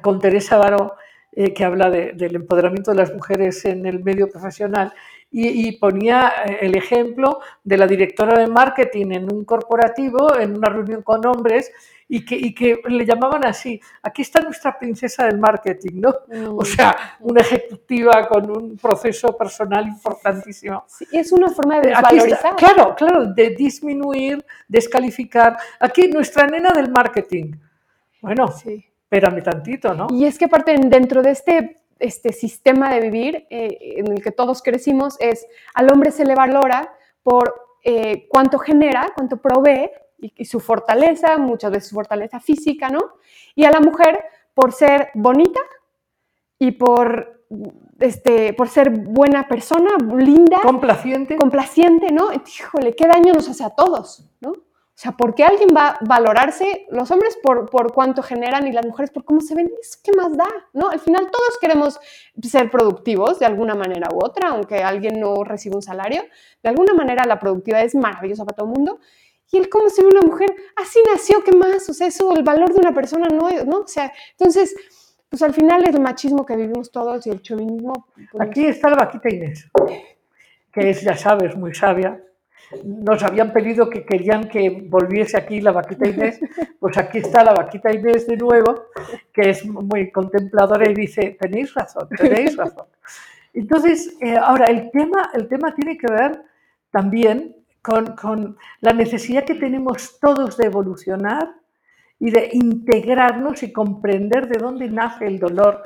[0.00, 0.94] con Teresa Baró,
[1.32, 4.92] eh, que habla de- del empoderamiento de las mujeres en el medio profesional,
[5.30, 10.56] y, y ponía eh, el ejemplo de la directora de marketing en un corporativo, en
[10.56, 11.72] una reunión con hombres,
[12.06, 16.10] y que, y que le llamaban así, aquí está nuestra princesa del marketing, ¿no?
[16.28, 16.58] Mm.
[16.58, 20.84] O sea, una ejecutiva con un proceso personal importantísimo.
[20.86, 22.56] Sí, es una forma de Eh, está, desvalorizar.
[22.56, 25.56] claro, claro, de disminuir, descalificar.
[25.80, 27.52] Aquí nuestra nena del marketing.
[28.20, 28.84] Bueno, Sí.
[29.14, 30.06] Espérame tantito, ¿no?
[30.10, 34.30] Y es que aparte dentro de este, este sistema de vivir eh, en el que
[34.32, 40.32] todos crecimos es al hombre se le valora por eh, cuánto genera, cuánto provee y,
[40.36, 43.00] y su fortaleza, muchas veces su fortaleza física, ¿no?
[43.54, 44.24] Y a la mujer
[44.54, 45.60] por ser bonita
[46.58, 47.44] y por,
[48.00, 51.36] este, por ser buena persona, linda, Complaciente.
[51.36, 52.30] complaciente, ¿no?
[52.32, 54.52] Híjole, qué daño nos hace a todos, ¿no?
[54.96, 58.72] O sea, ¿por qué alguien va a valorarse, los hombres por, por cuánto generan y
[58.72, 59.68] las mujeres por cómo se ven?
[59.80, 60.46] ¿Eso qué más da?
[60.72, 60.88] ¿No?
[60.88, 61.98] Al final todos queremos
[62.40, 66.22] ser productivos de alguna manera u otra, aunque alguien no reciba un salario.
[66.62, 69.00] De alguna manera la productividad es maravillosa para todo el mundo.
[69.50, 71.88] Y el cómo se ve una mujer, así nació, ¿qué más?
[71.88, 73.50] O sea, eso, el valor de una persona, ¿no?
[73.64, 73.78] ¿no?
[73.78, 74.76] O sea, entonces,
[75.28, 77.92] pues al final el machismo que vivimos todos y el chauvinismo.
[78.14, 79.68] pues, Aquí está la vaquita Inés,
[80.72, 82.22] que es, ya sabes, muy sabia.
[82.84, 86.40] Nos habían pedido que querían que volviese aquí la vaquita Inés,
[86.80, 88.86] pues aquí está la vaquita Inés de nuevo,
[89.32, 92.86] que es muy contempladora y dice, tenéis razón, tenéis razón.
[93.52, 96.42] Entonces, eh, ahora, el tema, el tema tiene que ver
[96.90, 101.54] también con, con la necesidad que tenemos todos de evolucionar
[102.18, 105.82] y de integrarnos y comprender de dónde nace el dolor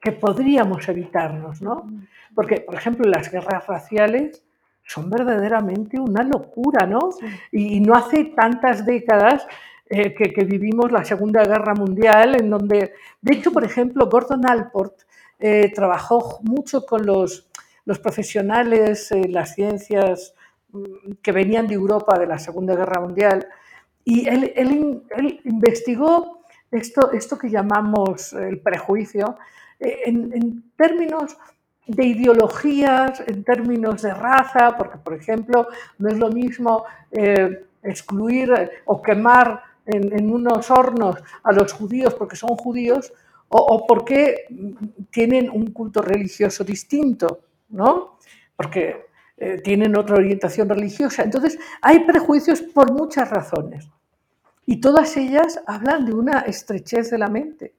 [0.00, 1.90] que podríamos evitarnos, ¿no?
[2.34, 4.44] Porque, por ejemplo, las guerras raciales
[4.84, 7.10] son verdaderamente una locura, ¿no?
[7.50, 9.46] Y, no hace tantas décadas
[9.88, 14.46] eh, que, que vivimos la Segunda Guerra Mundial, en donde, de hecho, por ejemplo, Gordon
[14.48, 15.02] Allport
[15.38, 17.48] eh, trabajó mucho con los,
[17.84, 20.34] los profesionales en las ciencias
[20.72, 23.46] mm, que venían de Europa de la Segunda Guerra Mundial,
[24.04, 29.36] y él, él in- él investigó esto, esto que llamamos el prejuicio
[29.78, 31.36] eh, en, en términos
[31.86, 35.68] de ideologías, en términos de raza, porque, por ejemplo,
[35.98, 42.36] no es lo mismo eh, excluir o quemar en, unos hornos a los judíos porque
[42.36, 43.12] son judíos
[43.48, 44.46] o, porque
[45.10, 48.16] tienen un culto religioso distinto, ¿no?
[48.56, 51.22] Porque eh, tienen otra orientación religiosa.
[51.22, 53.90] Entonces, hay prejuicios por muchas razones.
[54.64, 57.74] Y todas ellas hablan de una estrechez de la mente,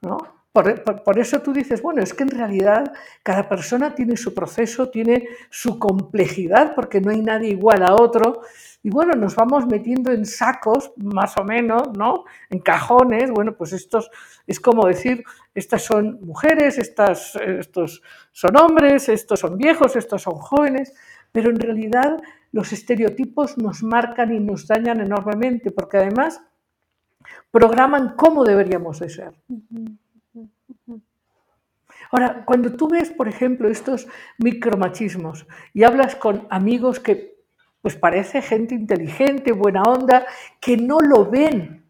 [0.00, 0.18] ¿no?
[0.54, 2.92] Por, eso tú dices, bueno, es que en realidad
[3.24, 8.42] cada persona tiene su proceso, tiene su complejidad, porque no hay nadie igual a otro.
[8.80, 12.22] Y bueno, nos vamos metiendo en sacos, más o menos, ¿no?
[12.50, 13.32] En cajones.
[13.32, 14.12] Bueno, pues estos
[14.46, 15.24] es como decir,
[15.56, 20.94] estas son mujeres, estas, estos son hombres, estos son viejos, estos son jóvenes.
[21.32, 26.40] Pero en realidad los estereotipos nos marcan y nos dañan enormemente, porque además
[27.50, 29.34] programan cómo deberíamos de ser.
[32.14, 34.06] Ahora, cuando tú ves, por ejemplo, estos
[34.38, 37.34] micromachismos y hablas con amigos que,
[37.82, 40.24] pues parece gente inteligente, buena onda,
[40.60, 41.84] que no lo ven,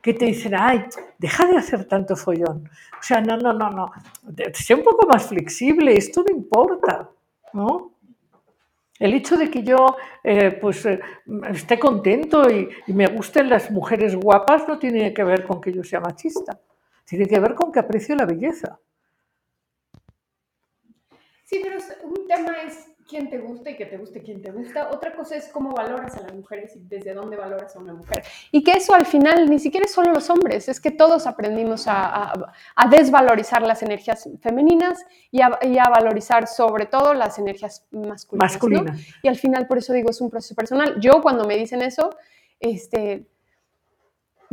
[0.00, 0.84] que te dicen, ay,
[1.18, 2.70] deja de hacer tanto follón.
[3.00, 3.90] O sea, no, no, no, no,
[4.52, 7.10] sé un poco más flexible, esto no importa,
[7.52, 7.94] ¿no?
[9.00, 11.00] El hecho de que yo eh, pues, eh,
[11.50, 15.72] esté contento y, y me gusten las mujeres guapas no tiene que ver con que
[15.72, 16.60] yo sea machista,
[17.04, 18.78] tiene que ver con que aprecio la belleza.
[21.44, 24.88] Sí, pero un tema es quién te gusta y que te guste quién te gusta.
[24.90, 28.22] Otra cosa es cómo valoras a las mujeres y desde dónde valoras a una mujer.
[28.50, 31.86] Y que eso al final ni siquiera es solo los hombres, es que todos aprendimos
[31.86, 32.02] a,
[32.32, 37.86] a- a desvalorizar las energías femeninas y a, y a valorizar sobre todo las energías
[37.90, 38.52] masculinas.
[39.22, 40.98] Y al final, por eso digo, es un proceso personal.
[40.98, 42.08] Yo cuando me dicen eso,
[42.58, 43.26] este,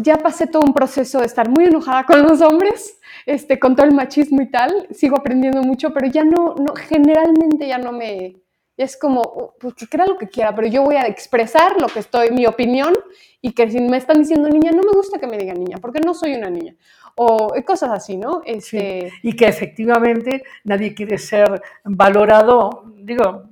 [0.01, 3.85] ya pasé todo un proceso de estar muy enojada con los hombres, este, con todo
[3.85, 4.87] el machismo y tal.
[4.91, 8.37] Sigo aprendiendo mucho, pero ya no, no generalmente ya no me...
[8.77, 11.79] ya es como, oh, pues que crea lo que quiera, pero yo voy a expresar
[11.79, 12.93] lo que estoy, mi opinión,
[13.41, 15.99] y que si me están diciendo niña, no me gusta que me digan niña, porque
[15.99, 16.75] no soy una niña.
[17.15, 18.41] O cosas así, ¿no?
[18.45, 23.43] Este, Y que efectivamente nadie quiere ser valorado, digo,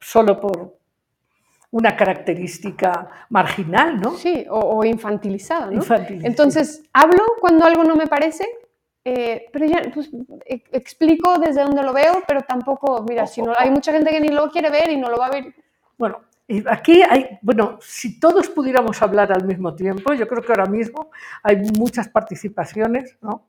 [0.00, 0.81] solo por
[1.72, 4.12] una característica marginal, ¿no?
[4.16, 5.72] Sí, o, o infantilizada, ¿no?
[5.72, 6.26] Infantil, sí.
[6.26, 8.46] Entonces, hablo cuando algo no me parece,
[9.04, 10.10] eh, pero ya pues,
[10.46, 14.20] e- explico desde donde lo veo, pero tampoco, mira, si no, hay mucha gente que
[14.20, 15.54] ni lo quiere ver y no lo va a ver.
[15.98, 20.52] Bueno, y aquí hay, bueno, si todos pudiéramos hablar al mismo tiempo, yo creo que
[20.52, 21.10] ahora mismo
[21.42, 23.44] hay muchas participaciones, ¿no?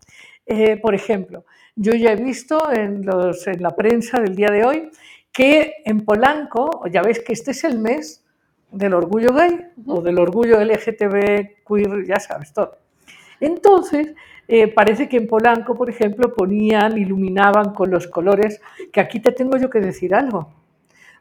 [0.46, 4.64] Eh, por ejemplo, yo ya he visto en, los, en la prensa del día de
[4.66, 4.90] hoy
[5.34, 8.24] que en Polanco, ya ves que este es el mes
[8.72, 12.78] del orgullo gay o del orgullo LGTB, queer, ya sabes, todo.
[13.40, 14.14] Entonces,
[14.48, 19.32] eh, parece que en Polanco, por ejemplo, ponían, iluminaban con los colores, que aquí te
[19.32, 20.54] tengo yo que decir algo.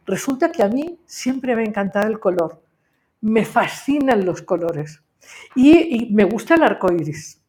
[0.07, 2.62] Resulta que a mí siempre me ha encantado el color.
[3.20, 5.03] Me fascinan los colores.
[5.55, 7.42] Y, y me gusta el arco iris.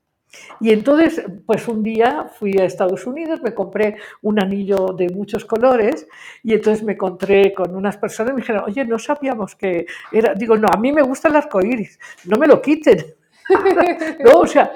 [0.60, 5.46] Y entonces, pues un día fui a Estados Unidos, me compré un anillo de muchos
[5.46, 6.08] colores
[6.44, 10.34] y entonces me encontré con unas personas y me dijeron, oye, no sabíamos que era.
[10.34, 13.06] Digo, no, a mí me gusta el arco iris, no me lo quiten.
[14.26, 14.72] no, o sea,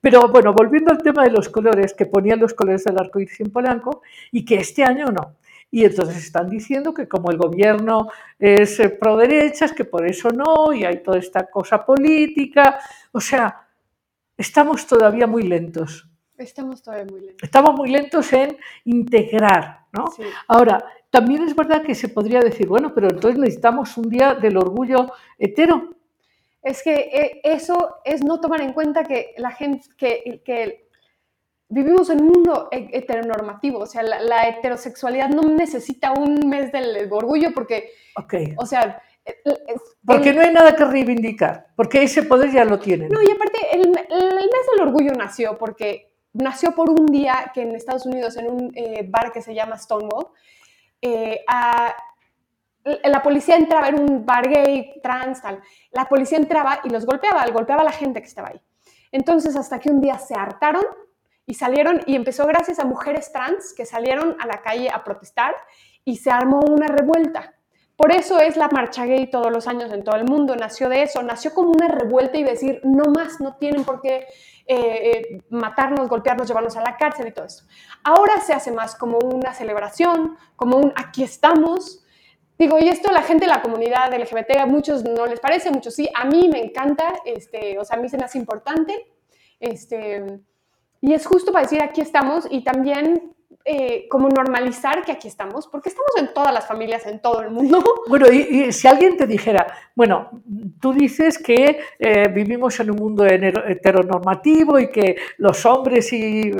[0.00, 3.40] pero bueno, volviendo al tema de los colores, que ponían los colores del arco iris
[3.40, 5.36] en Polanco y que este año no.
[5.70, 10.30] Y entonces están diciendo que como el gobierno es eh, pro derechas, que por eso
[10.30, 12.78] no, y hay toda esta cosa política.
[13.12, 13.65] O sea,
[14.36, 16.08] estamos todavía muy lentos.
[16.38, 17.42] Estamos todavía muy lentos.
[17.42, 20.08] Estamos muy lentos en integrar, ¿no?
[20.08, 20.22] Sí.
[20.48, 24.56] Ahora, también es verdad que se podría decir, bueno, pero entonces necesitamos un día del
[24.58, 25.94] orgullo hetero.
[26.62, 30.88] Es que eh, eso es no tomar en cuenta que la gente, que, que
[31.68, 36.70] vivimos en un mundo he- heteronormativo, o sea, la, la heterosexualidad no necesita un mes
[36.72, 38.34] del orgullo porque, Ok.
[38.58, 39.00] o sea,
[40.06, 43.08] Porque el- no hay nada que reivindicar, porque ese poder ya lo tienen.
[43.08, 47.62] No, y aparte, el, el mes del orgullo nació porque nació por un día que
[47.62, 50.28] en Estados Unidos, en un eh, bar que se llama Stonewall,
[51.02, 51.94] eh, a-
[53.04, 55.60] la policía entraba, era un bar gay, trans, tal.
[55.90, 58.60] La policía entraba y los golpeaba, golpeaba a la gente que estaba ahí.
[59.10, 60.84] Entonces, hasta que un día se hartaron
[61.46, 65.54] y salieron, y empezó gracias a mujeres trans que salieron a la calle a protestar
[66.04, 67.54] y se armó una revuelta.
[67.96, 71.02] Por eso es la marcha gay todos los años en todo el mundo, nació de
[71.02, 74.26] eso, nació como una revuelta y decir, no más, no tienen por qué
[74.66, 77.64] eh, eh, matarnos, golpearnos, llevarnos a la cárcel y todo eso.
[78.04, 82.04] Ahora se hace más como una celebración, como un aquí estamos.
[82.58, 85.72] Digo, y esto la gente de la comunidad LGBT, a muchos no les parece, a
[85.72, 89.06] muchos sí, a mí me encanta, este, o sea, a mí se me hace importante,
[89.60, 90.40] este,
[91.00, 93.35] y es justo para decir aquí estamos y también
[93.68, 97.50] eh, como normalizar que aquí estamos, porque estamos en todas las familias, en todo el
[97.50, 97.82] mundo.
[98.08, 98.36] Bueno, y,
[98.68, 100.30] y si alguien te dijera, bueno,
[100.80, 106.52] tú dices que eh, vivimos en un mundo hetero- heteronormativo y que los hombres sí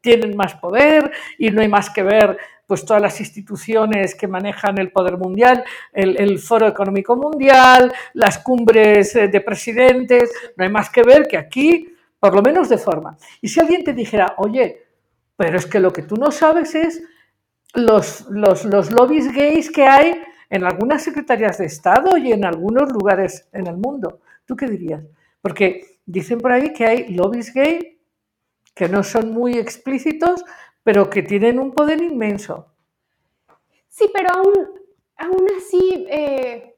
[0.00, 4.78] tienen más poder y no hay más que ver pues todas las instituciones que manejan
[4.78, 10.70] el poder mundial, el, el Foro Económico Mundial, las cumbres eh, de presidentes, no hay
[10.70, 13.18] más que ver que aquí, por lo menos de forma.
[13.40, 14.91] Y si alguien te dijera, oye,
[15.36, 17.02] pero es que lo que tú no sabes es
[17.74, 22.92] los, los, los lobbies gays que hay en algunas secretarías de Estado y en algunos
[22.92, 24.20] lugares en el mundo.
[24.44, 25.02] ¿Tú qué dirías?
[25.40, 27.98] Porque dicen por ahí que hay lobbies gay
[28.74, 30.44] que no son muy explícitos,
[30.82, 32.66] pero que tienen un poder inmenso.
[33.88, 34.52] Sí, pero aún,
[35.16, 36.76] aún así, eh,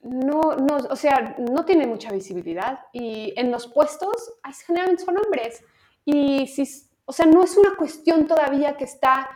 [0.00, 4.34] no, no, o sea, no tiene mucha visibilidad y en los puestos
[4.66, 5.62] generalmente son hombres.
[6.04, 6.64] Y si,
[7.06, 9.30] o sea, no es una cuestión todavía que está,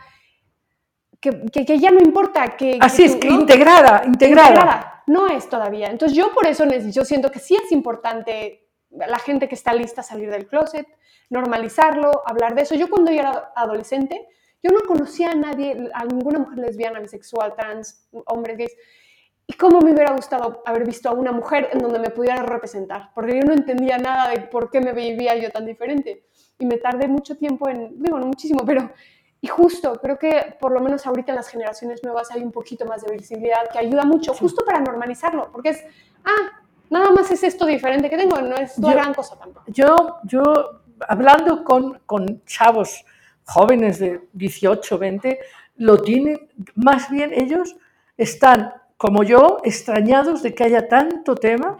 [1.19, 2.55] que, que- que ya no importa.
[2.57, 3.35] Que, Así es, tú, que ¿no?
[3.41, 4.49] integrada, integrada.
[4.49, 5.03] integrada.
[5.07, 5.87] No es todavía.
[5.87, 10.01] Entonces yo por eso yo siento que sí es importante la gente que está lista
[10.01, 10.85] a salir del closet,
[11.29, 12.75] normalizarlo, hablar de eso.
[12.75, 14.27] Yo cuando yo era adolescente,
[14.61, 18.75] yo no conocía a nadie, a ninguna mujer lesbiana, bisexual, trans, hombres gays.
[19.47, 23.11] Y cómo me hubiera gustado haber visto a una mujer en donde me pudiera representar,
[23.15, 26.25] porque yo no entendía nada de por qué me vivía yo tan diferente.
[26.61, 28.91] Y me tardé mucho tiempo en, digo, no muchísimo, pero
[29.43, 32.85] y justo, creo que por lo menos ahorita en las generaciones nuevas hay un poquito
[32.85, 35.83] más de visibilidad que ayuda mucho, justo para normalizarlo, porque es,
[36.23, 39.65] ah, nada más es esto diferente que tengo, no es gran cosa tampoco.
[39.71, 40.43] Yo, yo
[41.07, 43.03] hablando con, con chavos
[43.45, 45.39] jóvenes de 18, 20,
[45.77, 47.75] lo tienen, más bien ellos
[48.17, 48.71] están,
[49.01, 51.75] como yo, extrañados de que haya tanto tema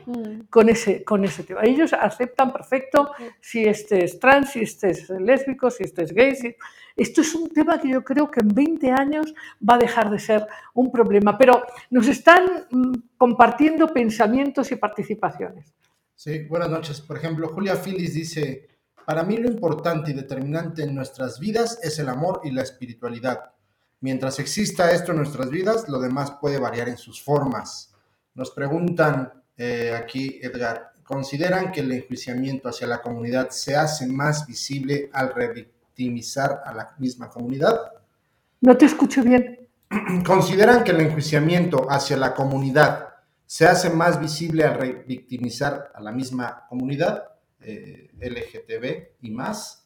[0.49, 1.61] con ese, con ese tema.
[1.63, 6.35] Ellos aceptan perfecto si este es trans, si este es lésbico, si este es gay.
[6.35, 6.55] si-
[6.95, 10.17] Esto es un tema que yo creo que en 20 años va a dejar de
[10.17, 11.61] ser un problema, pero
[11.91, 15.71] nos están mm, compartiendo pensamientos y participaciones.
[16.15, 17.01] Sí, buenas noches.
[17.01, 18.67] Por ejemplo, Julia Filis dice,
[19.05, 23.53] para mí lo importante y determinante en nuestras vidas es el amor y la espiritualidad.
[24.01, 27.93] Mientras exista esto en nuestras vidas, lo demás puede variar en sus formas.
[28.33, 34.47] Nos preguntan eh, aquí, Edgar, ¿consideran que el enjuiciamiento hacia la comunidad se hace más
[34.47, 37.79] visible al revictimizar a la misma comunidad?
[38.61, 39.69] No te escucho bien.
[40.25, 43.09] ¿Consideran que el enjuiciamiento hacia la comunidad
[43.45, 47.25] se hace más visible al revictimizar a la misma comunidad
[47.59, 49.80] eh, LGTB y más?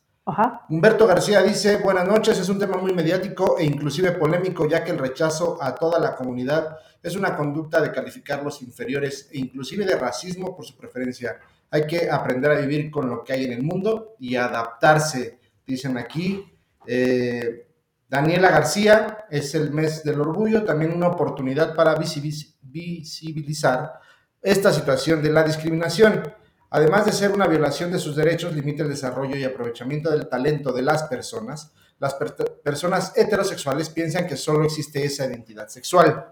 [0.69, 4.89] Humberto García dice, buenas noches, es un tema muy mediático e inclusive polémico, ya que
[4.89, 9.95] el rechazo a toda la comunidad es una conducta de calificarlos inferiores e inclusive de
[9.95, 11.37] racismo por su preferencia.
[11.69, 15.95] Hay que aprender a vivir con lo que hay en el mundo y adaptarse, dicen
[15.95, 16.51] aquí.
[16.87, 17.67] Eh,
[18.07, 23.99] Daniela García, es el mes del orgullo, también una oportunidad para visibiliz- visibilizar
[24.41, 26.23] esta situación de la discriminación.
[26.69, 30.71] Además de ser una violación de sus derechos, limita el desarrollo y aprovechamiento del talento
[30.71, 31.71] de las personas.
[31.99, 36.25] Las per- personas heterosexuales piensan que solo existe esa identidad sexual.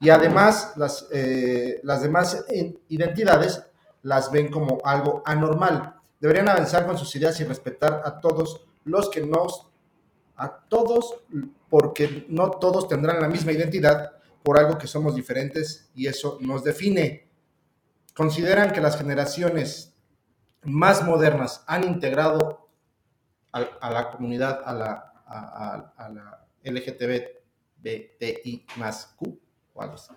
[0.00, 2.44] Y además, las, eh, las demás
[2.88, 3.62] identidades
[4.02, 5.94] las ven como algo anormal.
[6.20, 9.68] Deberían avanzar con sus ideas y respetar a todos los que nos
[10.36, 11.22] a todos,
[11.70, 14.12] porque no todos tendrán la misma identidad
[14.42, 17.23] por algo que somos diferentes y eso nos define.
[18.14, 19.94] ¿Consideran que las generaciones
[20.62, 22.68] más modernas han integrado
[23.52, 29.38] a, a la comunidad, a la, a, a- a la LGTBI más Q
[29.74, 30.12] o algo así?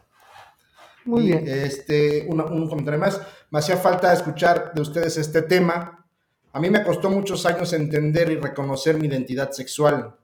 [1.05, 1.47] Muy Y, bien.
[1.47, 3.19] Este, una- un comentario más.
[3.49, 6.05] Me hacía falta escuchar de ustedes este tema.
[6.53, 10.15] A mí me costó muchos años entender y reconocer mi identidad sexual.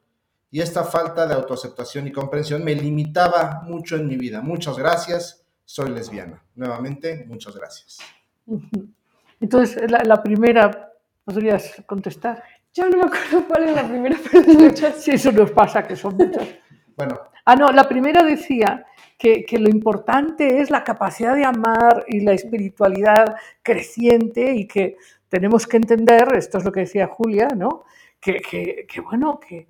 [0.51, 4.41] Y esta falta de autoaceptación y comprensión me limitaba mucho en mi vida.
[4.41, 5.43] Muchas gracias.
[5.66, 6.43] Soy lesbiana.
[6.55, 7.99] Nuevamente, muchas gracias.
[9.39, 10.91] Entonces, la, la primera,
[11.26, 12.43] ¿podrías contestar?
[12.74, 15.03] Yo no me acuerdo cuál es la primera, pero muchas.
[15.03, 16.47] Sí, eso nos pasa, que son muchas.
[16.95, 18.86] Bueno, Ah, no, la primera decía
[19.18, 24.95] que, que lo importante es la capacidad de amar y la espiritualidad creciente y que
[25.28, 27.84] tenemos que entender, esto es lo que decía Julia, ¿no?
[28.22, 29.68] Que, que- que, bueno, que,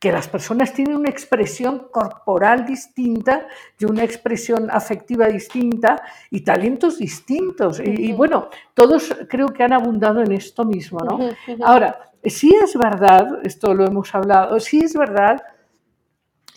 [0.00, 3.46] que las personas tienen una expresión corporal distinta
[3.78, 7.80] y una expresión afectiva distinta y talentos distintos.
[7.80, 11.18] Y, bueno, todos creo que han abundado en esto mismo, ¿no?
[11.64, 15.42] Ahora, sí es verdad, esto lo hemos hablado, sí es verdad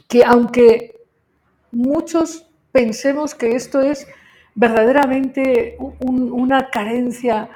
[0.08, 1.00] que aunque
[1.72, 4.08] muchos pensemos que esto es
[4.56, 7.50] verdaderamente un- una carencia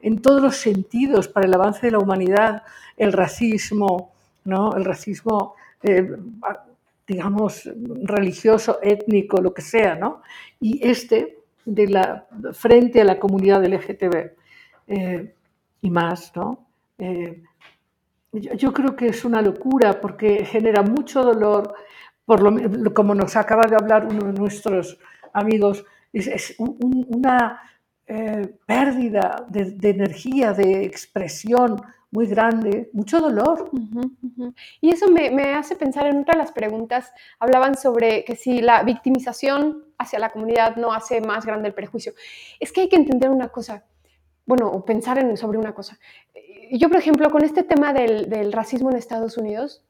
[0.00, 2.62] en todos los sentidos para el avance de la humanidad,
[2.96, 4.11] el racismo,
[4.44, 4.74] ¿no?
[4.74, 6.16] El racismo eh,
[7.06, 7.68] digamos,
[8.04, 10.22] religioso, étnico, lo que sea, ¿no?
[10.60, 14.30] Y este de la, frente a la comunidad LGTB
[14.86, 15.34] eh,
[15.80, 16.64] y más, ¿no?
[16.98, 17.42] Eh,
[18.32, 21.74] yo, creo que es una locura porque genera mucho dolor,
[22.24, 24.98] por lo, como nos acaba de hablar uno de nuestros
[25.34, 27.60] amigos, es, es un, una
[28.66, 31.80] pérdida de, energía, de expresión
[32.12, 33.70] muy grande, mucho dolor.
[34.80, 38.60] Y eso me, me, hace pensar en otra de las preguntas, hablaban sobre que si
[38.60, 42.12] la victimización hacia la comunidad no hace más grande el prejuicio.
[42.60, 43.84] Es que hay que entender una cosa,
[44.46, 45.98] bueno, o pensar en, sobre una cosa.
[46.70, 49.82] Yo, por ejemplo, con este tema del, del racismo en Estados Unidos,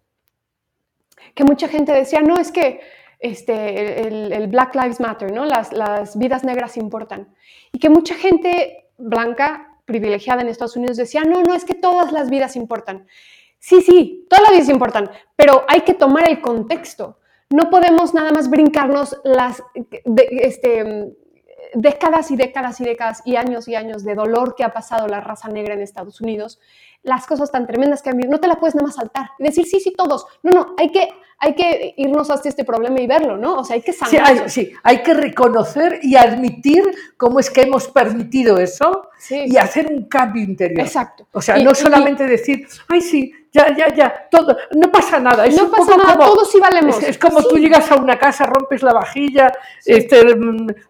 [1.35, 2.81] que mucha gente decía, no, es que
[3.19, 5.45] este, el, el, Black Lives Matter, ¿no?
[5.45, 7.35] Las, las, vidas negras importan.
[7.73, 12.13] Y que mucha gente blanca, privilegiada en Estados Unidos, decía, no, no, es que todas
[12.13, 13.07] las vidas importan.
[13.59, 17.19] Sí, sí, todas las vidas importan, pero hay que tomar el contexto.
[17.51, 21.15] No podemos nada más brincarnos las de, este,
[21.75, 25.21] décadas y décadas y décadas y años y años de dolor que ha pasado la
[25.21, 26.61] raza negra en Estados Unidos,
[27.03, 29.45] las cosas tan tremendas que han vivido, no te la puedes nada más saltar y
[29.45, 30.27] decir, sí, sí, todos.
[30.43, 31.09] No, no, hay que,
[31.39, 33.59] hay que irnos hasta este problema y verlo, ¿no?
[33.59, 34.11] O sea, hay que saber.
[34.11, 36.85] Sí, hay, sí, hay que reconocer y admitir
[37.17, 39.45] cómo es que hemos permitido eso sí.
[39.47, 40.81] y hacer un cambio interior.
[40.81, 41.27] Exacto.
[41.33, 45.21] O sea, y, no solamente y, decir, ay, sí, ya, ya, ya, todo, no pasa
[45.21, 45.47] nada.
[45.47, 46.99] Es no pasa nada, como, todos sí valemos.
[46.99, 47.47] Es, es como sí.
[47.51, 49.93] tú llegas a una casa, rompes la vajilla, sí.
[49.93, 50.23] este,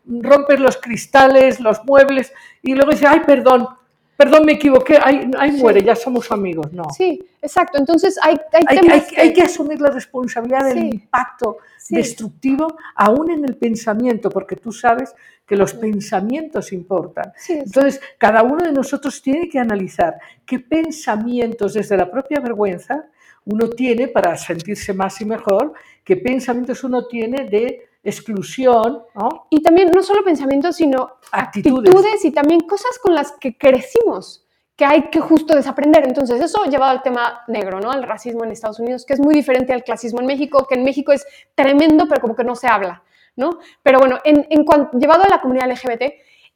[0.06, 3.68] rompes los cristales, los muebles, y luego dices, ay, perdón,
[4.16, 5.58] perdón, me equivoqué, ahí, ahí sí.
[5.58, 6.84] muere, ya somos amigos, no.
[6.96, 7.78] Sí, exacto.
[7.78, 9.20] Entonces hay, hay, que...
[9.20, 9.42] hay, que...
[9.42, 10.88] asumir la responsabilidad del sí.
[10.92, 11.96] impacto sí.
[11.96, 15.14] destructivo aún en el pensamiento, porque tú sabes
[15.46, 17.32] que los pensamientos importan.
[17.48, 23.06] Entonces, cada uno de nosotros tiene que analizar qué pensamientos desde la propia vergüenza
[23.44, 25.72] uno tiene para sentirse más y mejor,
[26.04, 29.46] qué pensamientos uno tiene de exclusión, ¿no?
[29.50, 31.88] Y también no solo pensamientos, sino actitudes.
[31.88, 32.24] actitudes.
[32.24, 34.44] y también cosas con las que crecimos,
[34.76, 36.04] que hay que justo desaprender.
[36.06, 37.90] Entonces, eso llevado al tema negro, ¿no?
[37.90, 40.84] Al racismo en Estados Unidos, que es muy diferente al clasismo en México, que en
[40.84, 41.24] México es
[41.54, 43.02] tremendo, pero como que no se habla,
[43.36, 43.58] ¿no?
[43.82, 46.02] Pero bueno, en, en cuanto, llevado a la comunidad LGBT,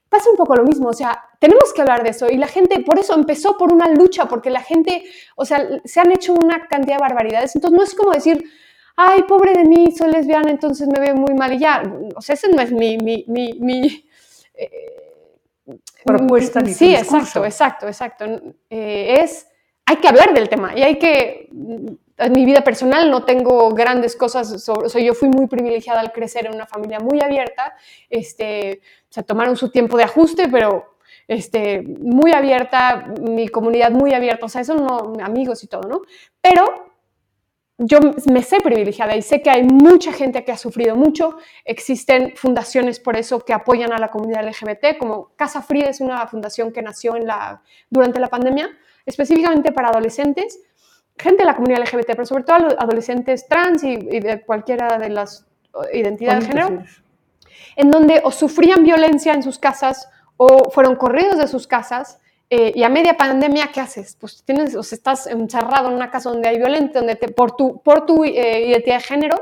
[0.08, 2.80] pasa un poco lo mismo, o sea, tenemos que hablar de eso y la gente,
[2.80, 6.68] por eso empezó por una lucha, porque la gente, o sea, se han hecho una
[6.68, 8.44] cantidad de barbaridades, entonces no es como decir,
[8.96, 11.82] ay, pobre de mí, soy lesbiana, entonces me veo muy mal y ya.
[12.14, 12.96] O sea, ese no es mi...
[12.96, 14.08] mi, mi, mi
[14.54, 15.02] eh,
[16.04, 18.24] Propuesta ni Sí, exacto, exacto, exacto.
[18.70, 19.48] Eh, es,
[19.84, 21.48] hay que hablar del tema y hay que...
[22.18, 24.86] En mi vida personal no tengo grandes cosas sobre...
[24.86, 27.74] O sea, yo fui muy privilegiada al crecer en una familia muy abierta.
[28.08, 28.80] Este,
[29.10, 30.96] o sea, tomaron su tiempo de ajuste, pero
[31.28, 34.46] este, muy abierta, mi comunidad muy abierta.
[34.46, 35.12] O sea, eso no...
[35.22, 36.02] Amigos y todo, ¿no?
[36.40, 36.85] Pero
[37.78, 37.98] yo
[38.30, 41.36] me sé privilegiada y sé que hay mucha gente que ha sufrido mucho.
[41.64, 46.26] Existen fundaciones por eso que apoyan a la comunidad LGBT, como Casa Frida es una
[46.26, 48.70] fundación que nació en la, durante la pandemia,
[49.04, 50.58] específicamente para adolescentes,
[51.18, 55.10] gente de la comunidad LGBT, pero sobre todo adolescentes trans y, y de cualquiera de
[55.10, 55.46] las
[55.92, 56.82] identidades de género,
[57.76, 60.08] en donde o sufrían violencia en sus casas
[60.38, 64.16] o fueron corridos de sus casas eh, y a media pandemia, ¿qué haces?
[64.20, 67.56] Pues tienes, o sea, estás encerrado en una casa donde hay violencia, donde te, por
[67.56, 69.36] tu, por tu eh, identidad de género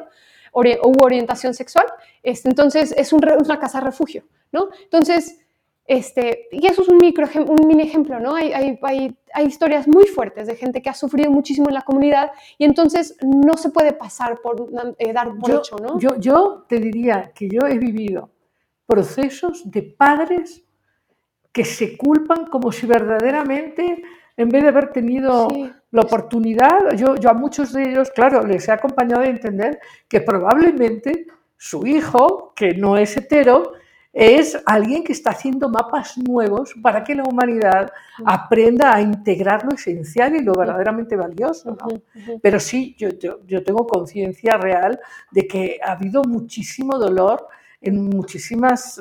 [0.52, 1.86] ori u orientación sexual,
[2.22, 4.68] este, entonces es un, una casa refugio, ¿no?
[4.84, 5.40] Entonces,
[5.84, 8.34] este, y eso es un, micro, un mini ejemplo, ¿no?
[8.34, 11.82] Hay, hay, hay, hay, historias muy fuertes de gente que ha sufrido muchísimo en la
[11.82, 15.98] comunidad y entonces no se puede pasar por eh, dar por yo, hecho, ¿no?
[15.98, 18.30] Yo, yo te diría que yo he vivido
[18.86, 20.64] procesos de padres
[21.54, 24.02] que se culpan como si verdaderamente,
[24.36, 25.70] en vez de haber tenido sí.
[25.92, 29.78] la oportunidad, yo, yo, a muchos de ellos, claro, les he acompañado a entender
[30.08, 33.72] que probablemente su hijo, que no es hetero,
[34.12, 37.92] es alguien que está haciendo mapas nuevos para que la humanidad
[38.24, 41.70] aprenda a integrar lo esencial y lo verdaderamente valioso.
[41.70, 42.02] ¿no?
[42.42, 44.98] Pero sí, yo, yo, yo tengo conciencia real
[45.30, 47.46] de que ha habido muchísimo dolor
[47.84, 49.00] en muchísimas,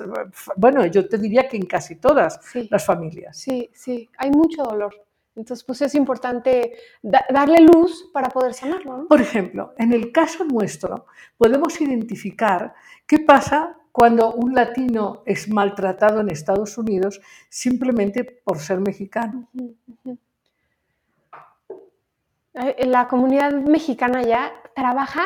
[0.58, 3.38] bueno, yo te diría que en casi todas sí, las familias.
[3.38, 4.94] Sí, sí, hay mucho dolor.
[5.36, 8.98] Entonces, pues es importante da darle luz para poder sanarlo.
[8.98, 9.08] ¿no?
[9.08, 11.08] Por ejemplo, en el caso nuestro,
[11.38, 12.76] podemos identificar
[13.08, 19.50] qué pasa cuando un latino es maltratado en Estados Unidos simplemente por ser mexicano.
[19.54, 20.18] -huh.
[22.86, 25.24] La comunidad mexicana ya trabaja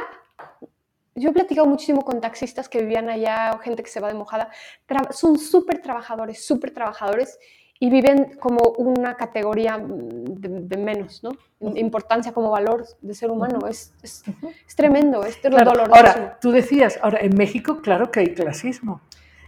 [1.18, 4.13] yo he platicado muchísimo con taxistas que vivían allá o gente que se va de
[4.13, 4.49] mojada.
[4.86, 7.39] Tra son súper trabajadores, súper trabajadores
[7.80, 11.32] y viven como una categoría mm, de, de menos, ¿no?
[11.76, 13.68] Importancia como valor de ser humano.
[13.68, 14.24] es, es,
[14.68, 15.95] es tremendo, es Claro, doloroso.
[15.95, 19.01] Ahora, tú decías, ahora en México, claro que hay clasismo.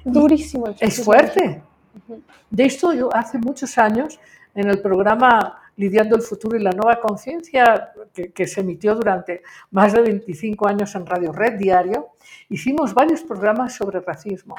[0.04, 0.68] Durísimo.
[0.68, 1.62] el Es clasismo fuerte.
[2.08, 2.22] Ujú.
[2.50, 4.20] De esto yo hace muchos años,
[4.56, 9.94] en el programa Lidiando el Futuro y la Nueva Conciencia, que, se emitió durante más
[9.94, 12.10] de 25 años en Radio Red Diario,
[12.50, 14.56] hicimos varios programas sobre racismo.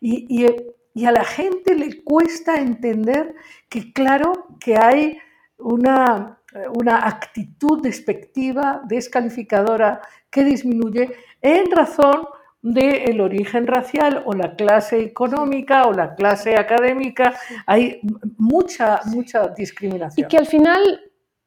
[0.00, 0.56] Y, y-
[0.94, 3.34] y a la gente le cuesta entender
[3.68, 5.18] que claro que hay
[5.58, 6.38] una,
[6.74, 10.00] una actitud despectiva, descalificadora,
[10.30, 12.26] que disminuye en razón
[12.62, 17.34] del origen racial o la clase económica o la clase académica.
[17.66, 18.00] Hay
[18.38, 20.28] mucha, mucha Y discriminación.
[20.28, 20.80] que al final,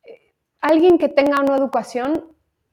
[0.03, 2.25] eh, alguien que tenga una educación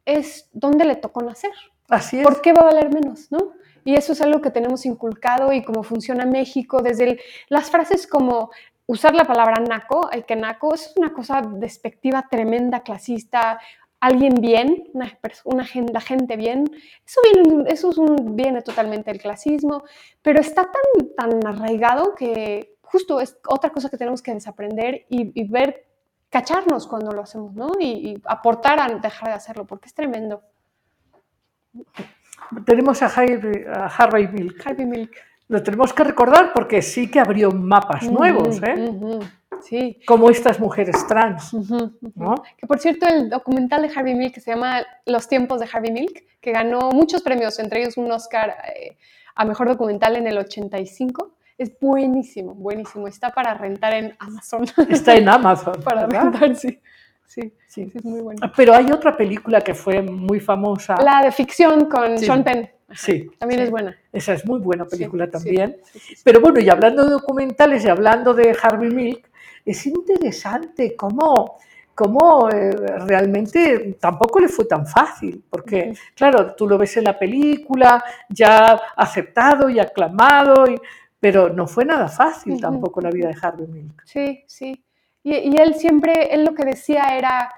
[0.05, 1.53] es donde le tocó nacer.
[1.89, 2.25] Así es.
[2.25, 3.53] ¿Por qué va a valer menos, no?
[3.85, 8.07] Y eso es algo que tenemos inculcado y cómo funciona México desde el- las frases
[8.09, 8.51] como
[8.87, 13.61] usar la palabra naco, el que naco, eso es una cosa despectiva, tremenda, clasista,
[14.03, 16.65] alguien bien, una, pers- una gen- la gente bien,
[17.07, 19.85] eso, viene, eso es un, viene totalmente del clasismo,
[20.21, 25.41] pero está tan, tan arraigado que justo es otra cosa que tenemos que desaprender y,
[25.41, 25.87] y ver,
[26.29, 27.71] cacharnos cuando lo hacemos, ¿no?
[27.79, 30.43] Y, y aportar a dejar de hacerlo, porque es tremendo.
[32.67, 34.67] Tenemos a Harvey, a Harvey Milk.
[34.67, 35.13] Harvey Milk.
[35.47, 38.75] Lo tenemos que recordar porque sí que abrió mapas nuevos, ¿eh?
[39.63, 39.99] Sí.
[40.07, 41.53] como estas mujeres trans.
[42.57, 45.93] Que por cierto, el documental de Harvey Milk que se llama Los tiempos de Harvey
[45.93, 48.97] Milk, que ganó muchos premios, entre ellos un Oscar eh,
[49.35, 53.07] a mejor documental en el 85, es buenísimo, buenísimo.
[53.09, 54.65] Está para rentar en Amazon.
[54.89, 55.75] Está en Amazon.
[55.85, 56.23] para ¿verdad?
[56.33, 56.79] rentar, sí.
[57.27, 57.53] Sí, Sí.
[57.67, 58.53] sí, es muy bueno.
[58.55, 60.97] Pero hay otra película que fue muy famosa.
[61.03, 62.27] La de ficción con Sí.
[62.27, 63.65] Sean Penn Sí, también sí.
[63.65, 63.97] es buena.
[64.13, 65.79] Esa es muy buena película también.
[66.25, 69.31] Pero bueno, y hablando de documentales y hablando de Harvey Milk,
[69.65, 71.59] es interesante cómo,
[71.95, 72.71] cómo eh,
[73.07, 78.81] realmente tampoco le fue tan fácil, porque claro, tú lo ves en la película, ya
[78.97, 80.81] aceptado y aclamado, y-
[81.21, 84.03] pero no fue nada fácil tampoco la vida de Harvey Milk.
[84.05, 84.85] Sí, sí.
[85.23, 87.53] Y, y él siempre, él lo que decía era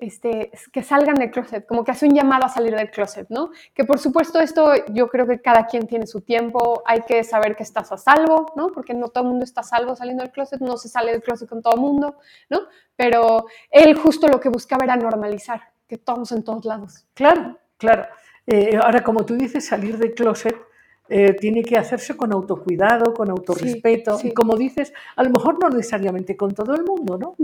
[0.00, 3.28] este, es que salgan del closet, como que hace un llamado a salir del closet,
[3.28, 3.50] ¿no?
[3.74, 7.56] Que por supuesto esto yo creo que cada quien tiene su tiempo, hay que saber
[7.56, 8.68] que estás a salvo, ¿no?
[8.68, 11.22] Porque no todo el mundo está a salvo saliendo del closet, no se sale del
[11.22, 12.16] closet con todo el mundo,
[12.48, 12.62] ¿no?
[12.96, 17.06] Pero él justo lo que buscaba era normalizar, que todos en todos lados.
[17.14, 18.06] Claro, claro.
[18.46, 20.56] Eh, ahora, como tú dices, salir del closet
[21.08, 24.28] eh, tiene que hacerse con autocuidado, con autorrespeto, sí.
[24.28, 27.36] y como dices, a lo mejor no necesariamente con todo el mundo, ¿no?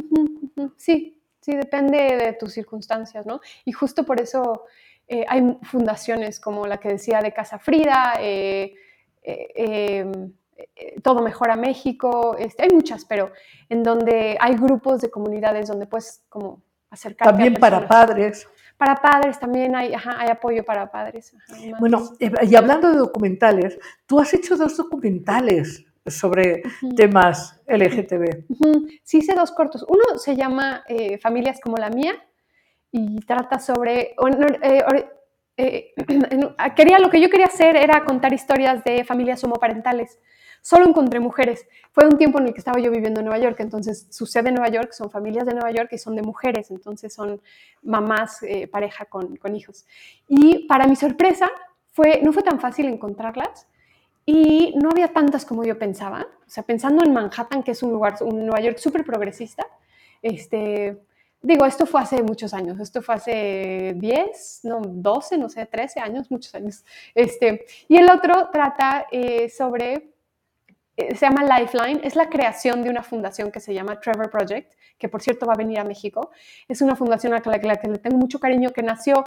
[0.76, 1.15] Sí,
[1.46, 3.40] sí, depende de tus circunstancias, ¿no?
[3.64, 4.64] Y justo por eso
[5.06, 8.74] eh, hay fundaciones como la que decía de Casa Frida, eh,
[9.22, 10.12] eh,
[10.56, 13.30] eh, Todo Mejora México, este, hay muchas, pero
[13.68, 18.48] en donde hay grupos de comunidades donde puedes como acercarte También a para padres.
[18.76, 21.32] Para padres también hay, ajá, hay apoyo para padres.
[21.32, 26.62] ajá, y Bueno, y hablando de documentales, tú has hecho dos documentales sobre
[26.96, 28.44] temas LGTB.
[29.02, 29.84] Sí hice dos cortos.
[29.88, 32.14] Uno se llama eh, Familias como la mía
[32.90, 34.14] y trata sobre...
[34.62, 34.84] eh,
[35.56, 40.18] eh, en- quería, lo que yo quería hacer era contar historias de familias homoparentales.
[40.62, 41.66] Solo encontré mujeres.
[41.92, 44.56] Fue un tiempo en el que estaba yo viviendo en Nueva York, entonces sucede en
[44.56, 47.40] Nueva York, son familias de Nueva York y son de mujeres, entonces son
[47.82, 48.40] mamás,
[48.72, 49.86] pareja con, con hijos.
[50.26, 51.48] Y para mi sorpresa,
[51.92, 53.68] fue, no fue tan fácil encontrarlas
[54.26, 56.26] y no había tantas como yo pensaba.
[56.46, 59.64] O sea, pensando en Manhattan, que es un lugar, un Nueva York súper progresista,
[60.20, 60.98] este,
[61.40, 66.00] digo, esto fue hace muchos años, esto fue hace 10, no, 12, no sé, 13
[66.00, 66.84] años, muchos años.
[67.14, 70.10] Este, y el otro trata eh, sobre,
[70.96, 74.74] eh, se llama Lifeline, es la creación de una fundación que se llama Trevor Project,
[74.98, 76.30] que por cierto va a venir a México.
[76.66, 79.22] Es una fundación a la que, la que le tengo mucho cariño, que nació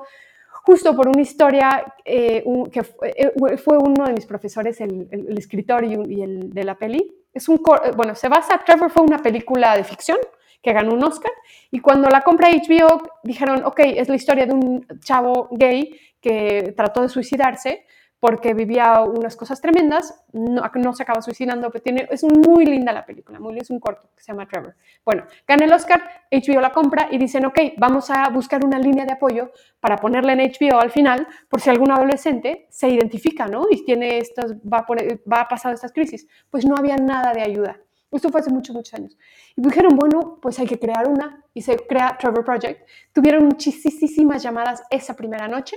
[0.64, 5.38] justo por una historia eh, que fue, eh, fue uno de mis profesores, el, el-
[5.38, 7.16] escritor y, el de la peli.
[7.34, 10.18] Es un, eh, bueno, se basa, Trevor fue una película de ficción
[10.62, 11.32] que ganó un Oscar
[11.72, 16.74] y cuando la compra HBO dijeron, ok, es la historia de un chavo gay que
[16.76, 17.86] trató de suicidarse
[18.20, 23.06] porque vivía unas cosas tremendas, no, se acaba suicidando, pero tiene, es muy linda la
[23.06, 24.76] película, muy, es un corto que se llama Trevor.
[25.06, 29.06] Bueno, gana el Oscar, HBO la compra y dicen, ok, vamos a buscar una línea
[29.06, 33.64] de apoyo para ponerla en HBO al final, por si algún adolescente se identifica, ¿no?
[33.72, 36.28] Y tiene estas, va a, poner- va a pasar estas crisis.
[36.50, 37.80] Pues no había nada de ayuda.
[38.12, 39.18] Esto fue hace muchos, muchos años.
[39.56, 41.46] Y dijeron, bueno, pues hay que crear una.
[41.54, 42.88] Y se crea Trevor Project.
[43.14, 45.76] Tuvieron muchísimas llamadas esa primera noche.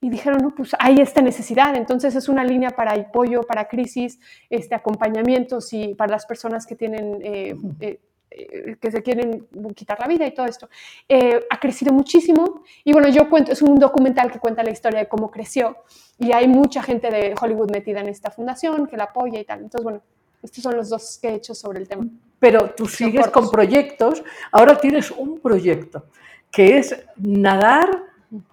[0.00, 4.20] Y dijeron, no, pues hay esta necesidad, entonces es una línea para apoyo, para crisis,
[4.48, 9.98] este, acompañamientos y para las personas que tienen, eh, eh, eh, que se quieren quitar
[9.98, 10.68] la vida y todo esto.
[11.08, 15.00] Eh, ha crecido muchísimo y bueno, yo cuento, es un documental que cuenta la historia
[15.00, 15.78] de cómo creció
[16.18, 19.60] y hay mucha gente de Hollywood metida en esta fundación que la apoya y tal.
[19.60, 20.02] Entonces, bueno,
[20.42, 22.06] estos son los dos que he hecho sobre el tema.
[22.38, 23.42] Pero tú sigues cortos.
[23.42, 24.22] con proyectos.
[24.52, 26.04] Ahora tienes un proyecto
[26.50, 27.88] que es nadar,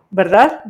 [0.09, 0.63] ¿verdad?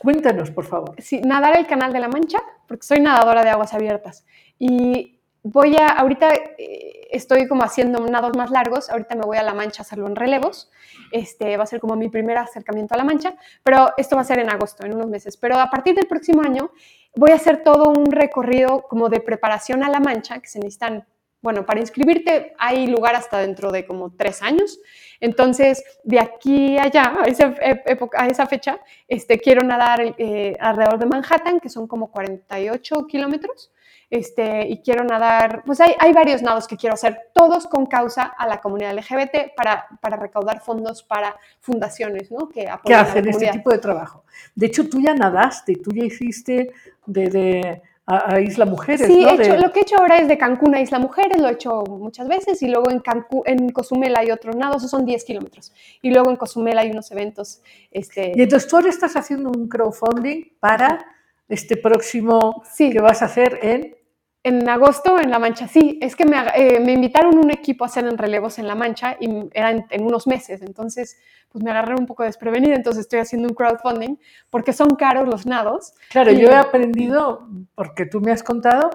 [0.00, 0.94] Cuéntanos, por favor.
[0.98, 4.24] sí, nadar el Canal de la Mancha, porque soy nadadora de aguas abiertas.
[4.58, 9.42] Y voy a, ahorita eh, estoy como haciendo nados más largos, ahorita me voy a
[9.42, 10.70] la Mancha a hacerlo en relevos.
[11.12, 14.24] Este va a ser como mi primer acercamiento a la Mancha, pero esto va a
[14.24, 15.36] ser en agosto, en unos meses.
[15.36, 16.70] Pero a partir del próximo año
[17.16, 21.06] voy a hacer todo un recorrido como de preparación a la Mancha, que se necesitan,
[21.42, 24.78] bueno, para inscribirte hay lugar hasta dentro de como tres años.
[25.20, 27.54] Entonces, de aquí a allá, a esa,
[27.86, 28.78] época- a esa fecha,
[29.08, 33.70] este, quiero nadar eh, alrededor de Manhattan, que son como 48 kilómetros.
[34.12, 38.24] Este, y quiero nadar, pues hay, hay varios nados que quiero hacer, todos con causa
[38.24, 42.48] a la comunidad LGBT para, para recaudar fondos para fundaciones ¿no?
[42.48, 43.52] que que apoyan a la hacen este comunidad.
[43.52, 44.24] tipo de trabajo.
[44.56, 46.72] De hecho, tú ya nadaste, tú ya hiciste
[47.06, 49.30] de, de- a, a Isla Mujeres, Sí, ¿no?
[49.30, 51.48] he hecho- De- lo que he hecho ahora es de Cancún a Isla Mujeres, lo
[51.48, 55.04] he hecho muchas veces, y luego en, Cancún, en Cozumel hay otros nados, esos son
[55.06, 55.72] 10 kilómetros,
[56.02, 57.62] y luego en Cozumel hay unos eventos.
[57.90, 61.04] Este, Y entonces tú ahora estás haciendo un crowdfunding para
[61.48, 62.90] este próximo Sí.
[62.90, 63.96] que vas a hacer en...
[64.42, 67.88] En agosto en La Mancha, sí, es que me, eh, me invitaron un equipo a
[67.88, 71.18] hacer en relevos en La Mancha y eran en unos meses, entonces
[71.50, 74.16] pues me agarré un poco desprevenida, entonces estoy haciendo un crowdfunding
[74.48, 75.92] porque son caros los nados.
[76.08, 78.88] Claro, Y- yo he aprendido, porque tú me has contado,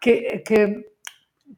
[0.00, 0.92] que, que,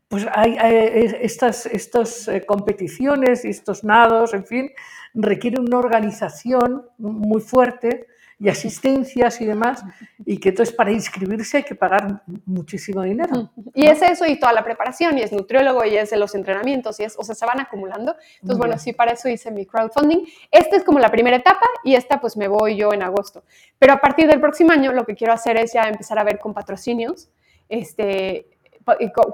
[0.08, 4.70] pues hay, hay estas, estas eh, competiciones y estos nados, en fin,
[5.12, 8.06] requieren una organización muy fuerte
[8.38, 9.82] y asistencias y demás,
[10.24, 13.50] y que entonces para inscribirse hay que pagar muchísimo dinero.
[13.74, 17.00] Y es eso y toda la preparación, y es nutriólogo, y es de los entrenamientos,
[17.00, 18.12] y es, o sea, se van acumulando.
[18.12, 18.80] Entonces, Muy bueno, bien.
[18.80, 20.26] sí, para eso hice mi crowdfunding.
[20.50, 23.42] Esta es como la primera etapa, y esta pues me voy yo en agosto.
[23.78, 26.38] Pero a partir del próximo año lo que quiero hacer es ya empezar a ver
[26.38, 27.30] con patrocinios,
[27.70, 28.46] este,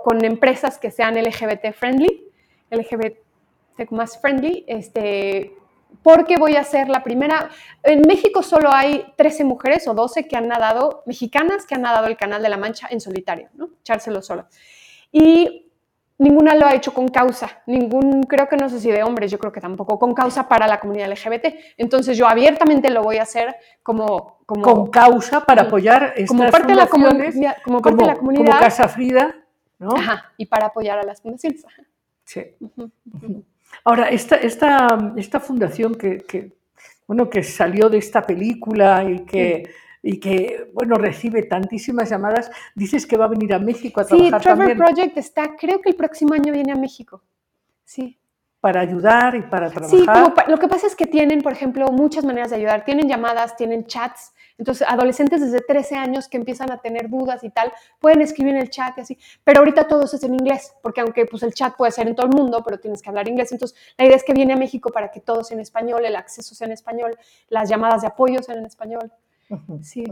[0.04, 2.28] con, empresas que sean LGBT friendly,
[2.70, 3.18] LGBT
[3.90, 5.56] más friendly, este,
[6.02, 7.50] porque voy a ser la primera.
[7.82, 12.06] En México solo hay 13 mujeres o 12 que han nadado, mexicanas que han nadado
[12.06, 13.70] el Canal de la Mancha en solitario, ¿no?
[13.80, 14.48] Echárselo sola.
[15.10, 15.70] Y
[16.18, 19.38] ninguna lo ha hecho con causa, ningún, creo que no sé si de hombres, yo
[19.38, 21.54] creo que tampoco, con causa para la comunidad LGBT.
[21.76, 24.38] Entonces yo abiertamente lo voy a hacer como...
[24.46, 28.12] como Con causa para apoyar estas como parte, de la, comunidad, como parte como, de
[28.12, 28.46] la comunidad.
[28.46, 29.34] como Casa Frida,
[29.78, 29.96] ¿no?
[29.96, 31.64] Ajá, y para apoyar a las fundaciones.
[31.64, 31.82] Ajá.
[32.24, 32.42] Sí.
[32.60, 33.44] Ujú, ujú.
[33.84, 36.52] Ahora, esta, esta, esta fundación que, que,
[37.06, 39.70] bueno, que salió de esta película y que,
[40.02, 44.10] y que bueno, recibe tantísimas llamadas, dices que va a venir a México a Sí,
[44.10, 47.22] trabajar Trevor también Project está, creo que el próximo año viene a México.
[47.84, 48.18] Sí.
[48.62, 50.22] Para ayudar y para Sí, trabajar.
[50.22, 52.84] como pa- lo que pasa es que tienen, por ejemplo, muchas maneras de ayudar.
[52.84, 54.32] Tienen llamadas, tienen chats.
[54.56, 58.60] Entonces, adolescentes desde 13 años que empiezan a tener dudas y tal, pueden escribir en
[58.60, 59.18] el chat y así.
[59.42, 62.14] Pero ahorita todo eso es en inglés, porque aunque pues, el chat puede ser en
[62.14, 63.50] todo el mundo, pero tienes que hablar inglés.
[63.50, 66.14] Entonces, la idea es que viene a México para que todo sea en español, el
[66.14, 69.10] acceso sea en español, las llamadas de apoyo sean en español.
[69.82, 70.04] Sí.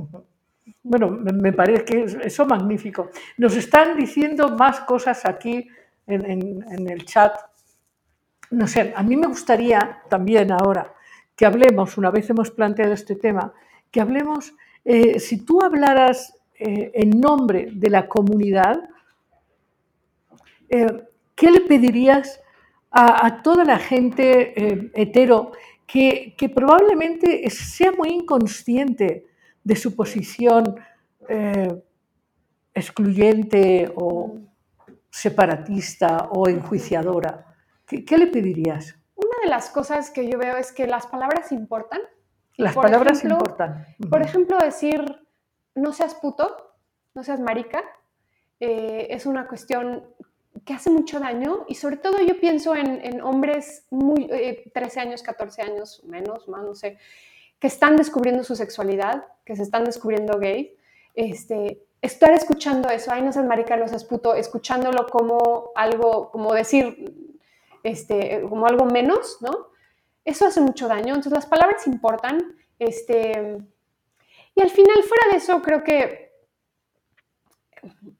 [0.82, 3.10] Bueno, me, parece que es eso magnífico.
[3.38, 5.68] Nos están diciendo más cosas aquí
[6.08, 7.32] en, en- en el chat.
[8.50, 10.94] No sé, a mí me gustaría también ahora
[11.36, 13.52] que hablemos, una vez hemos planteado este tema,
[13.90, 14.52] que hablemos,
[14.84, 18.78] eh, si tú hablaras eh, en nombre de la comunidad,
[20.68, 20.86] eh,
[21.34, 22.40] ¿qué le pedirías
[22.90, 25.52] a, a toda la gente hetero
[25.86, 29.26] que, que probablemente sea muy inconsciente
[29.62, 30.74] de su posición
[32.74, 34.38] excluyente o
[35.08, 37.49] separatista o enjuiciadora?
[37.90, 38.94] ¿Qué, qué le pedirías?
[39.16, 42.00] Una de las cosas que yo veo es que las palabras importan.
[42.56, 43.86] Las por palabras ejemplo, importan.
[44.08, 45.04] Por ejemplo, decir
[45.74, 46.74] no seas puto,
[47.14, 47.82] no seas marica,
[48.60, 50.04] eh, es una cuestión
[50.64, 55.00] que hace mucho daño y sobre todo yo pienso en, en hombres muy, eh, 13
[55.00, 56.98] años, 14 años, menos, más, no sé,
[57.58, 60.76] que están descubriendo su sexualidad, que se están descubriendo gay.
[61.14, 66.54] Este, estar escuchando eso, ay, no seas marica, no seas puto, escuchándolo como algo, como
[66.54, 67.38] decir,
[67.82, 69.68] este, como algo menos, ¿no?
[70.24, 71.08] Eso hace mucho daño.
[71.08, 72.56] Entonces las palabras importan.
[72.78, 73.58] Este,
[74.54, 76.30] y al final, fuera de eso, creo que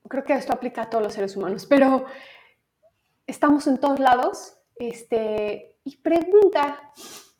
[0.09, 2.05] creo que esto aplica a todos los seres humanos, pero
[3.27, 4.57] estamos en todos lados.
[4.75, 6.93] Este, y pregunta,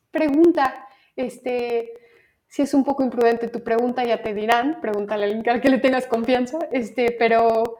[0.09, 1.91] pregunta, este,
[2.47, 6.07] si es un poco imprudente tu pregunta, ya te dirán, pregúntale al que le tengas
[6.07, 7.77] confianza, este, pero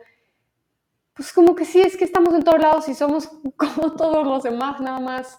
[1.22, 4.42] pues como que sí, es que estamos en todos lados y somos como todos los
[4.42, 5.38] demás, nada más,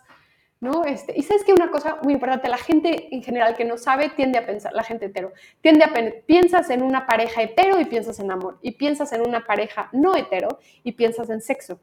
[0.60, 0.84] ¿no?
[0.84, 4.10] Este, y sabes que una cosa muy importante, la gente en general que no sabe
[4.10, 7.84] tiende a pensar, la gente hetero, tiende a pensar, piensas en una pareja hetero y
[7.86, 11.80] piensas en amor, y piensas en una pareja no hetero y piensas en sexo.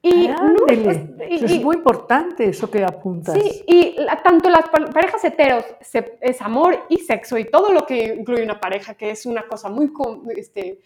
[0.00, 3.34] Y, no, pues, es muy importante eso que apuntas.
[3.34, 5.62] Sí, y tanto las parejas heteros
[6.22, 9.68] es amor y sexo y todo lo que incluye una pareja, que es una cosa
[9.68, 9.92] muy
[10.34, 10.80] este,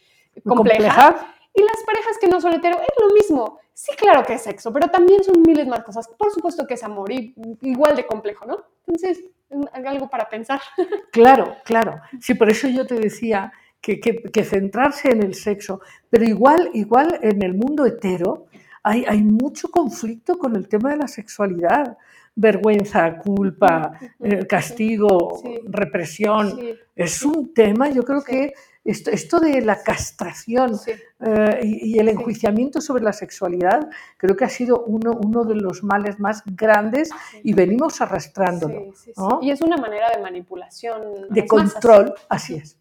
[0.45, 1.35] compleja.
[1.55, 3.61] Y las parejas que no son hetero es lo mismo.
[3.73, 6.09] Sí, claro que es sexo, pero también son miles más cosas.
[6.09, 8.65] Por supuesto que es amor y igual de complejo, ¿no?
[8.87, 9.25] Entonces,
[9.73, 10.61] algo para pensar.
[11.13, 12.01] Claro, claro.
[12.21, 15.81] Sí, por eso yo te decía que, que centrarse en el sexo,
[16.11, 18.47] pero igual, igual en el mundo hetero
[18.87, 21.97] hay, mucho conflicto con el tema de la sexualidad.
[22.37, 26.59] Vergüenza, culpa, eh, castigo, represión.
[26.95, 28.53] Es un tema, yo creo que
[28.85, 30.78] esto, esto, de la castración
[31.20, 35.82] eh, y, el enjuiciamiento sobre la sexualidad creo que ha sido uno, uno de los
[35.82, 37.11] males más grandes
[37.43, 38.93] y venimos arrastrándolo.
[39.41, 41.28] Y es una manera de manipulación.
[41.30, 42.76] De control, así es.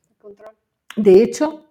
[0.95, 1.65] De hecho,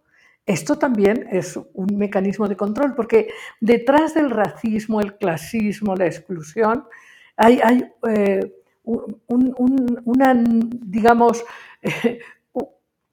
[0.47, 3.29] esto también es un mecanismo de control, porque
[3.61, 6.85] detrás del racismo, el clasismo, la exclusión,
[7.37, 7.61] hay,
[8.09, 8.53] eh,
[8.85, 11.45] un, una, digamos,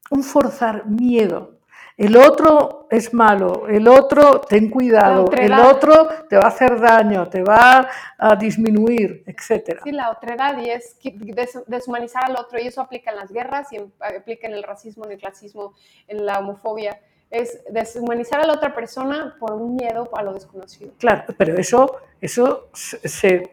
[0.10, 1.60] un forzar miedo.
[1.98, 7.28] El otro es malo, el otro ten cuidado, el otro te va a hacer daño,
[7.28, 9.82] te va a disminuir, etc.
[9.84, 10.96] Sí, la otredad y es
[11.68, 15.12] deshumanizar al otro y eso aplica en las guerras y aplica en el racismo, en
[15.12, 15.74] el clasismo,
[16.08, 16.98] en la homofobia
[17.30, 20.92] es deshumanizar a la otra persona por un miedo a lo desconocido.
[20.98, 23.52] Claro, pero eso, eso se,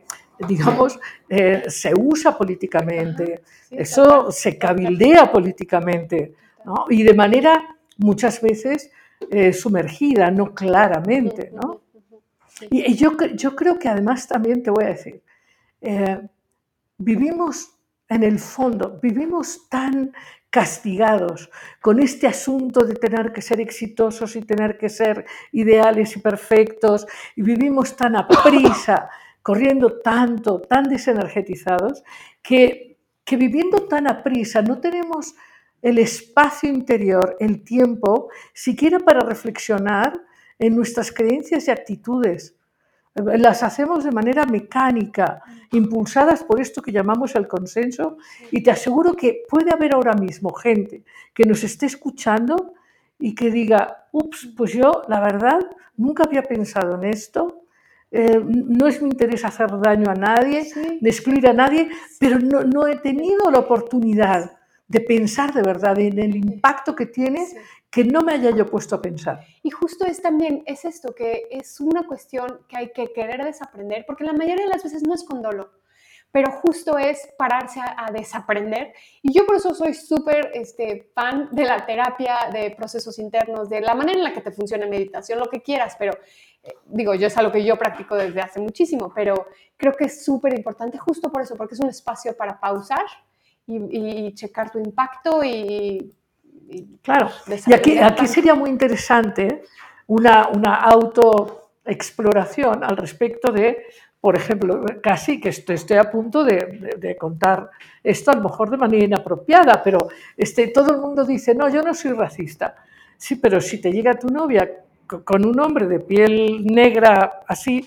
[0.49, 0.99] digamos,
[1.29, 6.35] eh, se usa políticamente, eso se cabildea políticamente,
[6.67, 6.85] ¿no?
[6.91, 8.91] y de manera muchas veces
[9.31, 11.51] eh, sumergida, no claramente.
[11.55, 11.81] ¿no?
[12.71, 15.23] Y, yo, yo, creo que además también te voy a decir,
[15.81, 16.21] eh,
[16.99, 17.71] vivimos
[18.09, 20.13] en el fondo, vivimos tan
[20.49, 21.51] castigados
[21.83, 27.07] con este asunto de tener que ser exitosos y tener que ser ideales y perfectos,
[27.35, 29.11] y vivimos tan a prisa,
[29.43, 32.03] corriendo tanto, tan desenergetizados,
[32.43, 35.35] que, que viviendo tan a prisa no tenemos
[35.87, 40.21] el espacio interior, el tiempo, siquiera para reflexionar
[40.59, 42.57] en nuestras creencias y actitudes.
[43.15, 48.17] Las hacemos de manera mecánica, impulsadas por esto que llamamos el consenso,
[48.51, 52.75] y te aseguro que puede haber ahora mismo gente que nos esté escuchando
[53.21, 55.61] y que diga, ups, pues yo la verdad
[55.97, 57.63] nunca había pensado en esto,
[58.11, 60.69] eh, no es mi interés hacer daño a nadie,
[61.01, 64.57] de excluir a nadie, pero no, no, he tenido la oportunidad
[64.89, 67.45] de pensar de verdad en el impacto que tiene
[67.91, 69.41] que no me haya yo puesto a pensar.
[69.63, 74.05] Y justo es también, es esto, que es una cuestión que hay que querer desaprender,
[74.07, 75.71] porque la mayoría de las veces no es con dolo,
[76.31, 78.93] pero justo es pararse a, desaprender.
[79.23, 83.81] Y yo por eso soy súper este, fan de la terapia, de procesos internos, de
[83.81, 86.13] la manera en la que te funciona meditación, lo que quieras, pero
[86.63, 90.23] eh, digo, yo es algo que yo practico desde hace muchísimo, pero creo que es
[90.23, 93.07] súper importante justo por eso, porque es un espacio para pausar
[93.67, 96.13] y, y checar tu impacto y
[97.03, 97.31] Claro,
[97.67, 99.63] y aquí, aquí sería muy interesante
[100.07, 103.85] una, una autoexploración al respecto de,
[104.21, 107.71] por ejemplo, casi que estoy a punto de, de, contar
[108.03, 111.83] esto a lo mejor de manera inapropiada, pero este, todo el mundo dice, no, yo
[111.83, 112.77] no soy racista.
[113.17, 114.69] Sí, pero si te llega tu novia
[115.25, 117.87] con un hombre de piel negra así,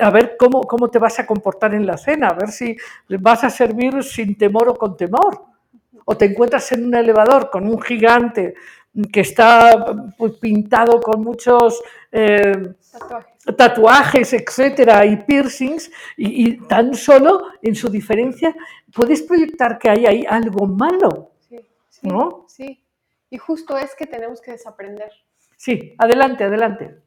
[0.00, 2.76] a ver cómo, cómo te vas a comportar en la cena, a ver si
[3.20, 5.54] vas a servir sin temor o con temor
[6.04, 8.54] o te encuentras en un elevador con un gigante
[9.12, 12.74] que está pues, pintado con muchos eh,
[13.56, 14.32] tatuajes.
[14.32, 18.54] etcétera, y piercings, y, tan solo en su diferencia
[18.94, 21.32] puedes proyectar que hay ahí algo malo.
[21.48, 21.58] Sí,
[21.88, 22.44] sí, ¿no?
[22.48, 22.80] Sí,
[23.30, 25.10] y justo es que tenemos que desaprender.
[25.56, 27.03] Sí, adelante, adelante.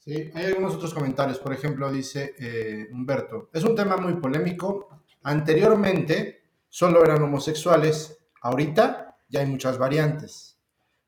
[0.00, 1.38] Sí, hay algunos otros comentarios.
[1.38, 5.02] Por ejemplo, dice eh, Humberto, es un tema muy polémico.
[5.22, 10.58] Anteriormente, solo eran homosexuales, ahorita ya hay muchas variantes,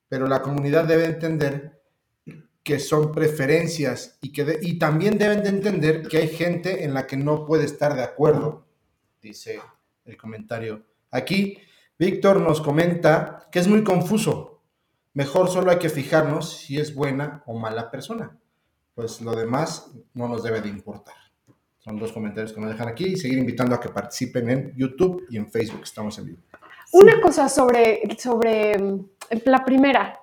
[0.08, 1.80] pero la comunidad debe entender
[2.62, 7.06] que son preferencias y, que y también deben de entender que hay gente en la
[7.06, 8.66] que no puede estar de acuerdo,
[9.20, 9.60] dice
[10.04, 10.84] el comentario.
[11.10, 11.58] Aquí
[11.98, 14.62] Víctor nos comenta que es muy confuso.
[15.14, 18.38] Mejor solo hay que fijarnos si es buena o mala persona,
[18.94, 21.14] pues lo demás no nos debe de importar.
[21.78, 25.26] Son dos comentarios que nos dejan aquí y seguir invitando a que participen en YouTube
[25.30, 25.80] y en Facebook.
[25.82, 26.42] Estamos en vivo.
[26.92, 29.08] Una cosa sobre, sobre mm,
[29.46, 30.20] la primera,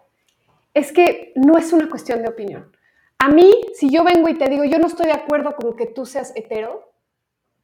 [0.74, 2.72] es que no es una cuestión de opinión.
[3.17, 5.88] A mí, si yo vengo y te digo, yo no estoy de acuerdo con que
[5.88, 6.93] tú seas hetero,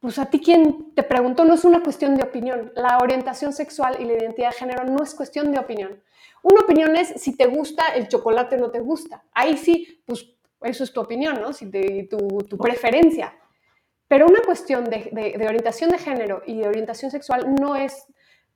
[0.00, 2.72] pues a ti quien te preguntó no es una cuestión de opinión.
[2.76, 6.02] La orientación sexual y la identidad de género no es cuestión de opinión.
[6.42, 9.24] Una opinión es si te gusta el chocolate o no te gusta.
[9.32, 11.52] Ahí sí, pues eso es tu opinión, ¿no?
[11.52, 13.34] Si te- tu, tu preferencia.
[14.08, 18.06] Pero una cuestión de, de- de orientación de género y de orientación sexual no es,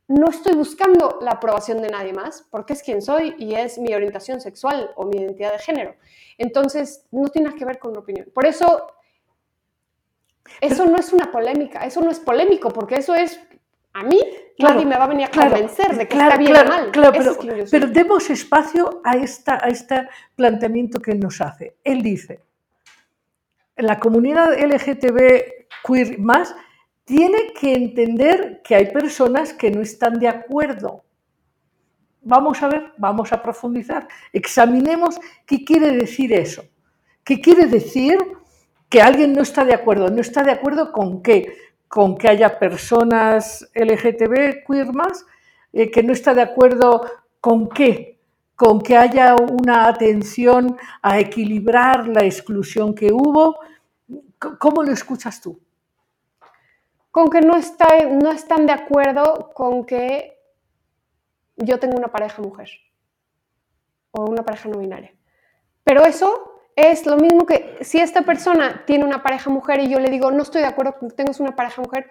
[0.08, 3.92] no estoy buscando la aprobación de nadie más, porque es quien soy y es mi
[3.94, 5.94] orientación sexual o mi identidad de género.
[6.38, 8.28] Entonces, no tiene nada que ver con la opinión.
[8.32, 8.86] Por eso,
[10.60, 13.40] eso no es una polémica, eso no es polémico, porque eso es,
[13.92, 14.20] a mí,
[14.60, 16.64] Claro, nadie me va a venir a claro, convencer de que claro, está bien o
[16.68, 16.90] mal.
[16.90, 17.80] claro, Eso pero, es soy.
[17.80, 21.76] pero demos espacio a, esta, a este planteamiento que él nos hace.
[21.82, 22.40] Él dice,
[23.76, 26.54] la comunidad LGTB queer más
[27.04, 31.02] tiene que entender que hay personas que no están de acuerdo.
[32.22, 34.06] Vamos a ver, vamos a profundizar.
[34.32, 36.62] Examinemos qué quiere decir eso.
[37.24, 38.18] ¿Qué quiere decir
[38.88, 40.10] que alguien no está de acuerdo?
[40.10, 41.52] ¿No está de acuerdo con qué?
[41.90, 45.26] Con que haya personas LGTB queer más,
[45.74, 47.04] eh, que no está de acuerdo
[47.42, 48.18] con qué?
[48.56, 53.58] Con que haya una atención a equilibrar la exclusión que hubo.
[54.58, 55.60] ¿Cómo lo escuchas tú?
[57.10, 60.38] con que no, está, no están de acuerdo con que
[61.56, 62.70] yo tenga una pareja mujer
[64.12, 65.12] o una pareja no binaria.
[65.84, 66.49] Pero eso
[66.80, 70.30] es lo mismo que si esta persona tiene una pareja mujer y yo le digo,
[70.30, 72.10] no estoy de acuerdo con que tengas una pareja mujer,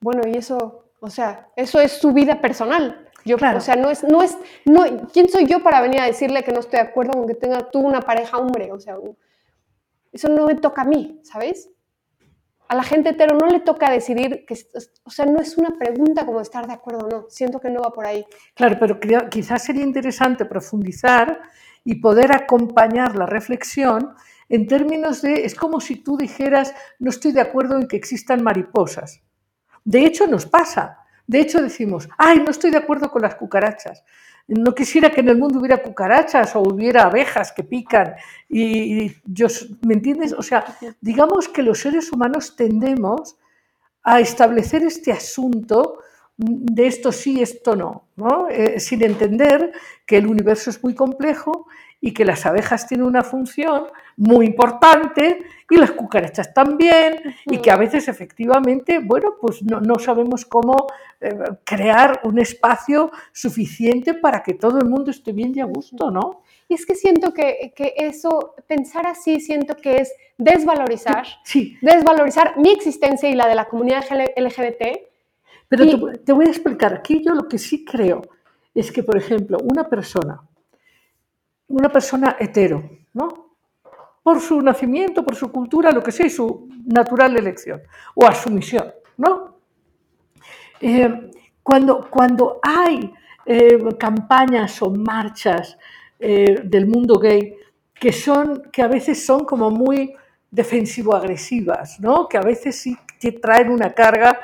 [0.00, 3.08] bueno, y eso, o sea, eso es su vida personal.
[3.24, 3.58] Yo, Claro.
[3.58, 6.52] O sea, no es, no es, no, ¿quién soy yo para venir a decirle que
[6.52, 8.72] no estoy de acuerdo con que tenga tú una pareja hombre?
[8.72, 8.96] O sea,
[10.12, 11.70] eso no me toca a mí, ¿sabes?
[12.72, 14.56] A la gente hetero no le toca decidir, que,
[15.04, 17.26] o sea, no es una pregunta como estar de acuerdo o no.
[17.28, 18.24] Siento que no va por ahí.
[18.54, 18.98] Claro, pero
[19.28, 21.42] quizás sería interesante profundizar
[21.84, 24.14] y poder acompañar la reflexión
[24.48, 28.42] en términos de, es como si tú dijeras, no estoy de acuerdo en que existan
[28.42, 29.20] mariposas.
[29.84, 30.96] De hecho, nos pasa.
[31.26, 34.02] De hecho, decimos, ay, no estoy de acuerdo con las cucarachas.
[34.48, 38.14] No quisiera que en el mundo hubiera cucarachas o hubiera abejas que pican.
[38.48, 39.46] Y, y yo,
[39.86, 40.32] ¿me entiendes?
[40.32, 40.64] O sea,
[41.00, 43.36] digamos que los seres humanos tendemos
[44.02, 45.98] a establecer este asunto
[46.36, 48.48] de esto sí, esto no, ¿no?
[48.48, 49.72] Eh, sin entender
[50.06, 51.66] que el universo es muy complejo
[52.04, 53.84] y que las abejas tienen una función
[54.16, 55.38] muy importante
[55.70, 60.88] y las cucarachas también y que a veces efectivamente, bueno, pues no, no sabemos cómo
[61.20, 61.32] eh,
[61.64, 66.42] crear un espacio suficiente para que todo el mundo esté bien y a gusto, ¿no?
[66.68, 72.58] Y es que siento que, que eso, pensar así, siento que es desvalorizar, Sí, desvalorizar
[72.58, 74.04] mi existencia y la de la comunidad
[74.36, 74.82] LGBT.
[75.68, 76.94] Pero Y- te, te voy a explicar.
[76.94, 78.22] Aquí yo lo que sí creo
[78.74, 80.40] es que, por ejemplo, una persona,
[81.72, 82.82] una persona hetero,
[83.14, 83.56] ¿no?
[84.22, 87.82] Por su nacimiento, por su cultura, lo que sea, y su natural elección,
[88.14, 89.56] o a su misión, ¿no?
[90.80, 91.30] Eh,
[91.62, 93.12] cuando, cuando hay
[93.46, 95.78] eh, campañas o marchas
[96.18, 97.54] eh, del mundo gay
[97.94, 100.14] que, son, que a veces son como muy
[100.50, 102.28] defensivo-agresivas, ¿no?
[102.28, 104.40] que a veces sí que traen una carga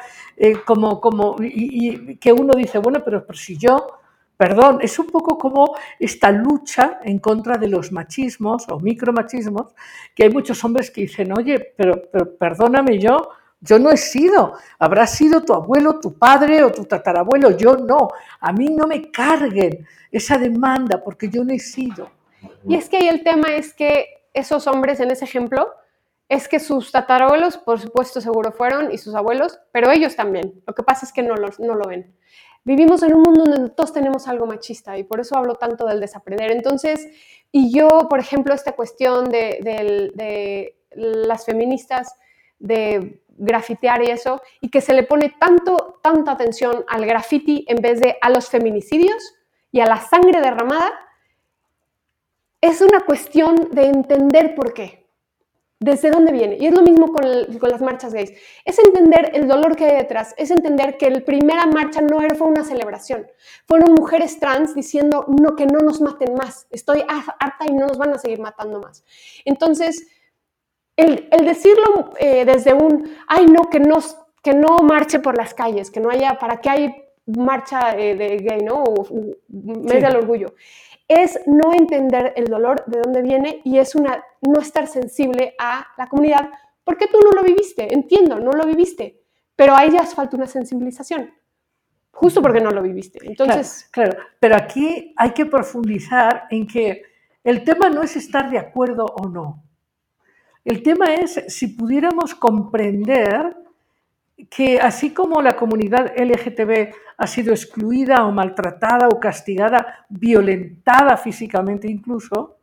[0.65, 3.98] como, como y, y que uno dice, bueno, pero, pero si yo,
[4.39, 9.75] perdón, es un poco como esta lucha en contra de los machismos o micromachismos,
[10.15, 13.31] que hay muchos hombres que dicen, oye, pero, pero perdóname yo,
[13.61, 18.09] yo no he sido, habrá sido tu abuelo, tu padre o tu tatarabuelo, yo no,
[18.41, 22.09] a mí no me carguen esa demanda porque yo no he sido.
[22.65, 25.75] Y es que ahí el tema es que esos hombres en ese ejemplo,
[26.29, 30.63] es que sus tatarabuelos, por supuesto, seguro fueron, y sus abuelos, pero ellos también.
[30.67, 32.15] Lo que pasa es que no lo, no lo ven.
[32.69, 36.01] Vivimos en un mundo donde todos tenemos algo machista y por eso hablo tanto del
[36.01, 36.51] desaprender.
[36.51, 37.09] Entonces,
[37.51, 42.15] y yo, por ejemplo, esta cuestión de, las feministas,
[42.59, 47.81] de grafitear y eso, y que se le pone tanto, tanta atención al graffiti en
[47.81, 49.35] vez de a los feminicidios
[49.73, 50.93] y a la sangre derramada,
[52.61, 55.08] es una cuestión de entender por qué,
[55.81, 56.57] desde dónde viene.
[56.59, 58.33] Y es lo mismo con, el- con las marchas gays.
[58.65, 62.35] Es entender el dolor que hay detrás, es entender que la primera marcha no era,
[62.35, 63.27] fue una celebración.
[63.67, 66.67] Fueron mujeres trans diciendo no, que no nos maten más.
[66.71, 69.05] Estoy har- harta y no nos van a seguir matando más.
[69.45, 70.07] Entonces,
[70.97, 73.99] el, el decirlo eh, desde un, ay no, que no,
[74.43, 76.95] que no marche por las calles, que no haya, ¿para qué hay
[77.27, 78.83] marcha eh, de gay, ¿no?
[78.83, 80.01] O, o mes Sí.
[80.01, 80.55] del orgullo.
[81.09, 85.87] Es no entender el dolor de dónde viene y es una no estar sensible a
[85.97, 86.51] la comunidad
[86.85, 89.21] porque tú no lo viviste, entiendo, no lo viviste,
[89.55, 91.31] pero ahí ya falta una sensibilización,
[92.11, 93.19] justo porque no lo viviste.
[93.23, 97.03] Entonces, Claro, claro, pero aquí hay que profundizar en que
[97.45, 99.63] el tema no es estar de acuerdo o no.
[100.65, 103.55] El tema es si pudiéramos comprender
[104.51, 111.91] que así como la comunidad LGTB ha sido excluida o maltratada o castigada, violentada físicamente
[111.91, 112.57] incluso,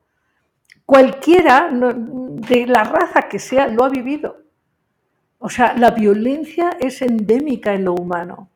[0.86, 4.38] cualquiera de la raza que sea lo ha vivido.
[5.40, 8.50] O sea, la violencia es endémica en lo humano.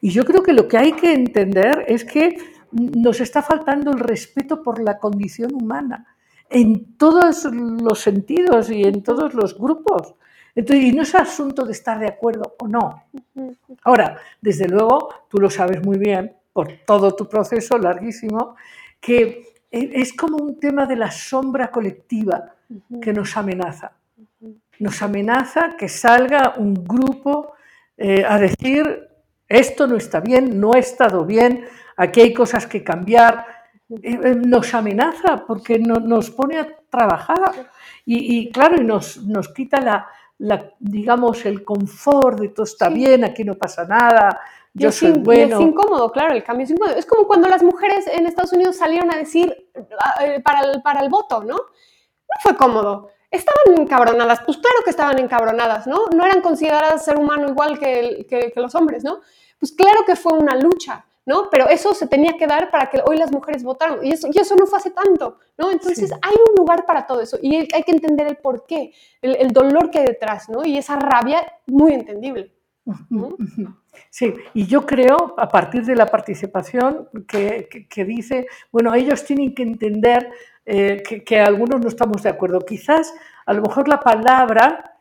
[0.00, 2.38] Y yo creo que lo que hay que entender es que
[2.72, 6.06] nos está faltando el respeto por la condición humana
[6.50, 10.14] en todos los sentidos y en todos los grupos.
[10.58, 13.04] Entonces, y no es asunto de estar de acuerdo o no.
[13.84, 18.56] Ahora, desde luego, tú lo sabes muy bien, por todo tu proceso larguísimo,
[19.00, 22.54] que e- es como un tema de la sombra colectiva
[23.00, 23.92] que nos amenaza.
[24.80, 27.52] Nos amenaza que salga un grupo
[27.96, 29.08] eh, a decir,
[29.48, 33.46] esto no está bien, no ha estado bien, aquí hay cosas que cambiar.
[33.90, 37.70] Eh, eh, nos amenaza porque no- nos pone a trabajar
[38.04, 40.06] y, y, claro, y nos, nos quita la,
[40.38, 42.94] la, digamos, el confort de todo está Sí.
[42.94, 44.40] bien, aquí no pasa nada,
[44.74, 45.56] Y yo soy in- y bueno.
[45.56, 46.96] es incómodo, claro, el cambio es incómodo.
[46.96, 49.70] Es como cuando las mujeres en Estados Unidos salieron a decir
[50.20, 51.54] eh, para el, para el voto, ¿no?
[51.56, 53.08] No fue cómodo.
[53.30, 56.06] Estaban encabronadas, pues claro que estaban encabronadas, ¿no?
[56.16, 59.20] No eran consideradas ser humano igual que, que- que los hombres, ¿no?
[59.58, 61.48] Pues claro que fue una lucha, ¿no?
[61.50, 63.98] Pero eso se tenía que dar para que hoy las mujeres votaran.
[64.04, 65.70] Y eso, y eso no fue hace tanto, ¿no?
[65.70, 66.14] Entonces Sí.
[66.22, 69.90] hay un lugar para todo eso y hay que entender el porqué, el, el dolor
[69.90, 70.64] que hay detrás, ¿no?
[70.64, 72.52] Y esa rabia muy entendible.
[73.10, 73.36] ¿no?
[74.08, 79.22] Sí, y yo creo, a partir de la participación, que, que- que dice, bueno, ellos
[79.24, 80.30] tienen que entender
[80.64, 82.60] eh, que, que algunos no estamos de acuerdo.
[82.60, 83.12] Quizás,
[83.44, 84.94] a lo mejor la palabra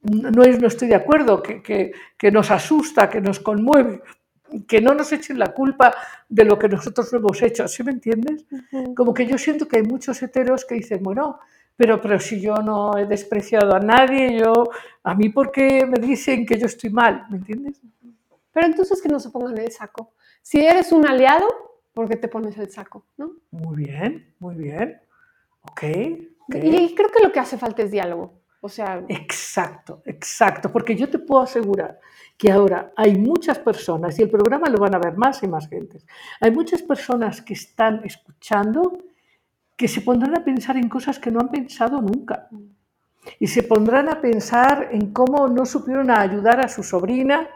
[0.00, 4.00] no es no estoy de acuerdo, que, que- que nos asusta, que nos conmueve,
[4.66, 5.94] que no nos echen la culpa
[6.28, 8.44] de lo que nosotros no hemos hecho, ¿sí me entiendes?
[8.96, 11.38] Como que yo siento que hay muchos heteros que dicen, bueno,
[11.76, 14.52] pero, pero si yo no he despreciado a nadie, yo,
[15.02, 17.80] a mí por qué me dicen que yo estoy mal, ¿me entiendes?
[18.52, 20.12] Pero entonces que no se pongan el saco.
[20.40, 21.46] Si eres un aliado,
[21.92, 23.04] ¿por qué te pones el saco?
[23.16, 23.32] ¿no?
[23.50, 25.00] Muy bien, muy bien.
[25.62, 25.82] Ok.
[26.48, 26.56] ok.
[26.62, 28.43] Y creo que lo que hace falta es diálogo.
[28.66, 31.92] O sea, Exacto, exacto, porque yo te puedo asegurar
[32.38, 35.68] que ahora hay muchas personas, y el programa lo van a ver más y más
[35.68, 36.06] gentes,
[36.40, 38.80] hay muchas personas que están escuchando
[39.76, 42.48] que se pondrán a pensar en cosas que no han pensado nunca.
[43.38, 47.48] Y se pondrán a pensar en cómo no supieron ayudar a su sobrina,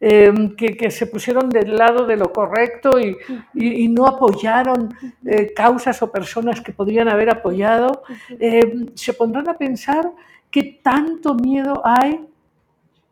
[0.00, 3.16] eh, que, que se pusieron del lado de lo correcto y,
[3.54, 4.80] y- y no apoyaron
[5.24, 8.02] eh, causas o personas que podrían haber apoyado.
[8.46, 10.10] Eh, se pondrán a pensar
[10.50, 12.28] qué tanto miedo hay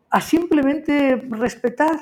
[0.09, 1.97] a simplemente respetar.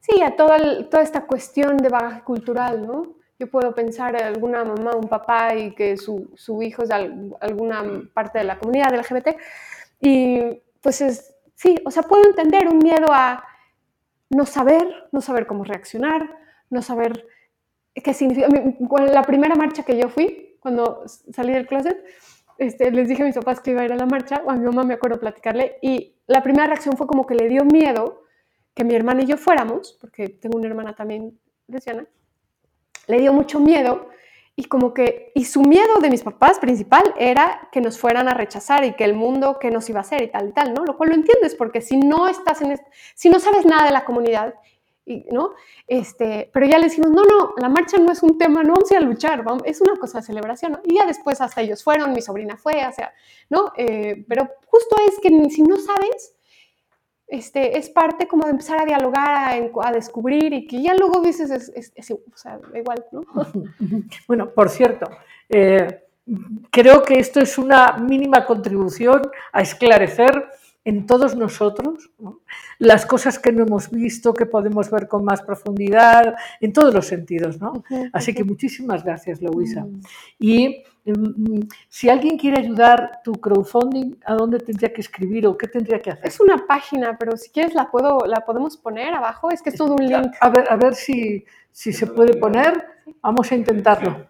[0.00, 3.14] sí, a toda, toda esta cuestión de bagaje cultural, ¿no?
[3.38, 6.94] Yo puedo pensar en alguna mamá, un papá y que su, su hijo es de
[6.94, 7.82] al- alguna
[8.14, 9.36] parte de la comunidad LGBT.
[10.00, 13.44] Y pues es, sí, o sea, puedo entender un miedo a
[14.30, 16.36] no saber, no saber cómo reaccionar,
[16.70, 17.26] no saber
[17.94, 18.48] qué significa.
[19.06, 22.02] La primera marcha que yo fui, cuando salí del closet,
[22.58, 24.54] este, les dije a mis papás que iba a ir a la marcha, o a
[24.54, 28.22] mi mamá me acuerdo platicarle, y la primera reacción fue como que le dio miedo
[28.74, 32.06] que mi hermana y yo fuéramos, porque tengo una hermana también lesbiana,
[33.08, 34.08] le dio mucho miedo
[34.54, 38.34] y como que, y su miedo de mis papás principal era que nos fueran a
[38.34, 40.84] rechazar y que el mundo que nos iba a hacer y tal y tal, ¿no?
[40.84, 42.78] Lo cual lo entiendes porque si no estás en,
[43.14, 44.54] si no sabes nada de la comunidad,
[45.04, 45.54] y, ¿no?
[45.86, 48.90] Este, pero ya le decimos, no, no, la marcha no es un tema, no vamos
[48.90, 50.80] a ir a luchar, es una cosa de celebración.
[50.84, 52.92] Y ya después hasta ellos fueron, mi sobrina fue, o
[53.50, 53.72] ¿no?
[53.76, 56.34] Eh, pero justo es que si no sabes,
[57.26, 61.50] este, es parte como de empezar a dialogar, a, descubrir y que ya luego dices,
[61.50, 63.22] es, es- es- o sea, igual, ¿no?
[64.28, 65.10] Bueno, por cierto,
[65.48, 66.04] eh,
[66.70, 69.22] creo que esto es una mínima contribución
[69.52, 70.46] a esclarecer
[70.84, 72.40] en todos nosotros ¿no?
[72.78, 77.06] las cosas que no hemos visto, que podemos ver con más profundidad, en todos los
[77.06, 77.60] sentidos.
[77.60, 77.84] ¿no?
[78.12, 79.86] Así que muchísimas gracias, Louisa.
[80.38, 85.68] Y mm, si alguien quiere ayudar tu crowdfunding, ¿a dónde tendría que escribir o qué
[85.68, 86.26] tendría que hacer?
[86.26, 89.76] Es una página, pero si quieres la, puedo, la podemos poner abajo, es que es
[89.76, 90.32] todo un link.
[90.40, 92.86] A ver, a ver si, si se puede poner.
[93.20, 94.26] Vamos a intentarlo.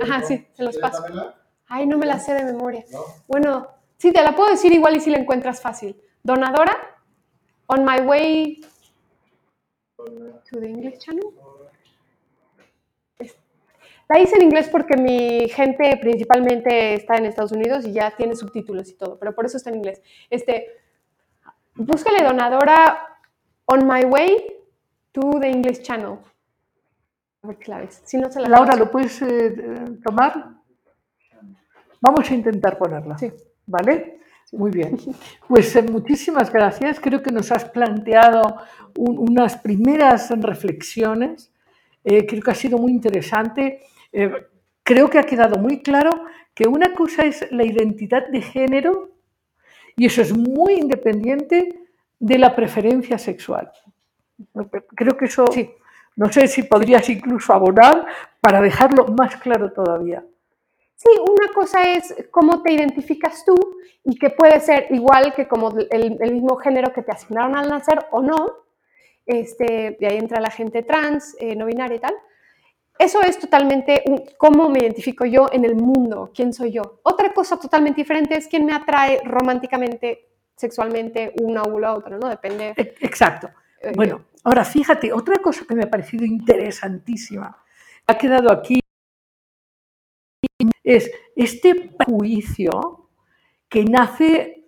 [0.00, 1.04] Ajá, sí, se los paso.
[1.68, 2.84] Ay, no me la sé de memoria.
[3.28, 3.68] Bueno,
[4.02, 5.96] sí, te la puedo decir igual y si la encuentras fácil.
[6.24, 6.76] Donadora
[7.66, 8.60] On my way
[9.96, 11.32] to the English channel.
[14.08, 18.34] La hice en inglés porque mi gente principalmente está en Estados Unidos y ya tiene
[18.34, 20.02] subtítulos y todo, pero por eso está en inglés.
[20.28, 20.66] Este,
[21.76, 23.08] búscale donadora
[23.64, 24.54] On my way
[25.12, 26.18] to the English channel.
[27.42, 28.02] A ver qué la ves.
[28.04, 28.74] Si no se la Laura.
[28.76, 29.54] ¿lo puedes eh,
[30.04, 30.56] tomar?
[32.00, 33.16] Vamos a intentar ponerla.
[33.16, 33.32] Sí.
[33.72, 34.18] ¿Vale?
[34.52, 34.98] Muy bien.
[35.48, 37.00] Pues eh, muchísimas gracias.
[37.00, 38.42] Creo que nos has planteado
[38.98, 41.50] un- unas primeras reflexiones.
[42.04, 43.80] Eh, creo que ha sido muy interesante.
[44.12, 44.30] Eh,
[44.82, 46.10] creo que ha quedado muy claro
[46.54, 49.12] que una cosa es la identidad de género
[49.96, 51.80] y eso es muy independiente
[52.18, 53.72] de la preferencia sexual.
[54.94, 55.70] Creo que eso, Sí.
[56.16, 58.04] no sé si podrías incluso abonar
[58.40, 60.22] para dejarlo más claro todavía.
[61.02, 63.54] Sí, una cosa es cómo te identificas tú
[64.04, 67.68] y que puede ser igual que como el, el mismo género que te asignaron al
[67.68, 68.46] nacer o no.
[69.26, 72.14] Este, y ahí entra la gente trans, eh, no binaria y tal.
[72.98, 77.00] Eso es totalmente un- cómo me identifico yo en el mundo, quién soy yo.
[77.02, 82.28] Otra cosa totalmente diferente es quién me atrae románticamente, sexualmente, una u la otra, ¿no?
[82.28, 82.74] Depende.
[82.76, 83.48] E- Exacto.
[83.80, 87.56] eh, Bueno, ahora fíjate, otra cosa que me ha parecido interesantísima,
[88.06, 88.80] ha quedado aquí,
[90.82, 93.08] es este juicio
[93.68, 94.64] que nace,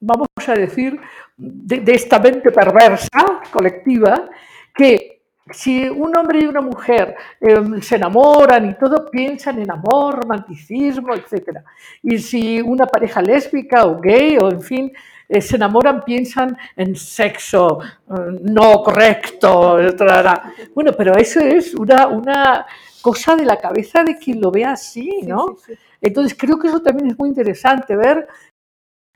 [0.00, 0.98] vamos a decir,
[1.36, 4.28] de, esta mente perversa colectiva,
[4.74, 10.20] que si un hombre y una mujer eh, se enamoran y todo, piensan en amor,
[10.22, 11.60] romanticismo, etc.
[12.02, 14.92] Y si una pareja lésbica o gay o en fin,
[15.28, 19.78] eh, se enamoran, piensan en sexo eh, no correcto.
[19.96, 20.52] trará.
[20.74, 22.66] Bueno, pero eso es una, una
[23.02, 25.56] cosa de la cabeza de quien lo ve así, sí, ¿no?
[25.66, 25.78] sí, sí.
[26.00, 28.26] Entonces creo que eso también es muy interesante ver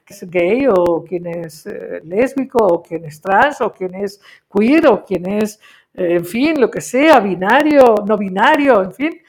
[0.04, 4.20] quién es gay o quién es eh, lésbico o quién es trans o quién es
[4.52, 5.58] queer o quién es,
[5.94, 9.20] eh, en fin, lo que sea, binario, no binario, en fin.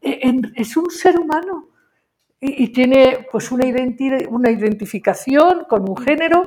[0.00, 1.68] En- es un ser humano
[2.46, 6.42] y, y tiene pues una, identi- una identificación con un género,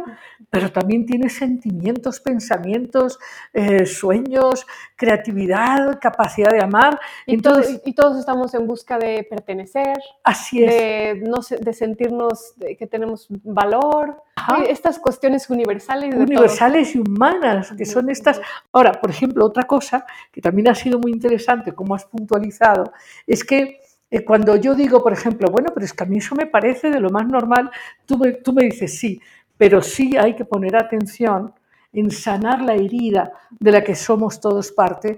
[0.49, 3.18] pero también tiene sentimientos, pensamientos,
[3.53, 4.65] eh, sueños,
[4.95, 6.99] creatividad, capacidad de amar.
[7.26, 10.72] Y, todo- Entonces, y todos estamos en busca de pertenecer, así es.
[10.72, 14.60] de, no sé, de sentirnos que tenemos valor, Ajá.
[14.60, 16.15] y estas cuestiones universales.
[16.15, 18.40] de universales y humanas, que son estas.
[18.72, 22.91] Ahora, por ejemplo, otra cosa que también ha sido muy interesante, como has puntualizado,
[23.26, 26.35] es que eh, cuando yo digo, por ejemplo, bueno, pero es que a mí eso
[26.35, 27.69] me parece de lo más normal,
[28.05, 29.19] tú me, tú me dices sí,
[29.57, 31.53] pero sí hay que poner atención
[31.91, 35.17] en sanar la herida de la que somos todos parte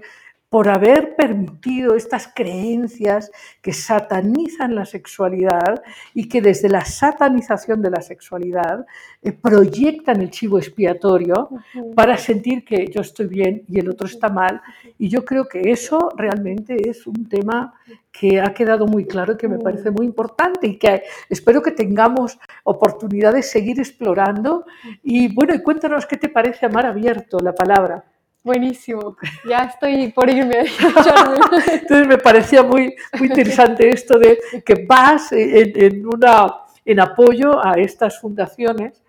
[0.50, 3.30] por haber permitido estas creencias
[3.62, 5.80] que satanizan la sexualidad
[6.12, 8.84] y que desde la satanización de la sexualidad
[9.22, 11.50] eh, proyectan el chivo expiatorio
[11.94, 14.60] para sentir que yo estoy bien y el otro está mal.
[14.98, 17.72] Y yo creo que eso realmente es un tema
[18.10, 21.70] que ha quedado muy claro y que me parece muy importante y que espero que
[21.70, 24.64] tengamos oportunidad de seguir explorando.
[25.04, 28.04] Y bueno, y cuéntanos qué te parece Amar Abierto, la palabra.
[28.42, 29.16] Buenísimo.
[29.48, 30.60] Ya estoy por irme.
[31.72, 36.46] Entonces me parecía muy, muy interesante esto de que vas en, en una,
[36.84, 39.02] en apoyo a estas fundaciones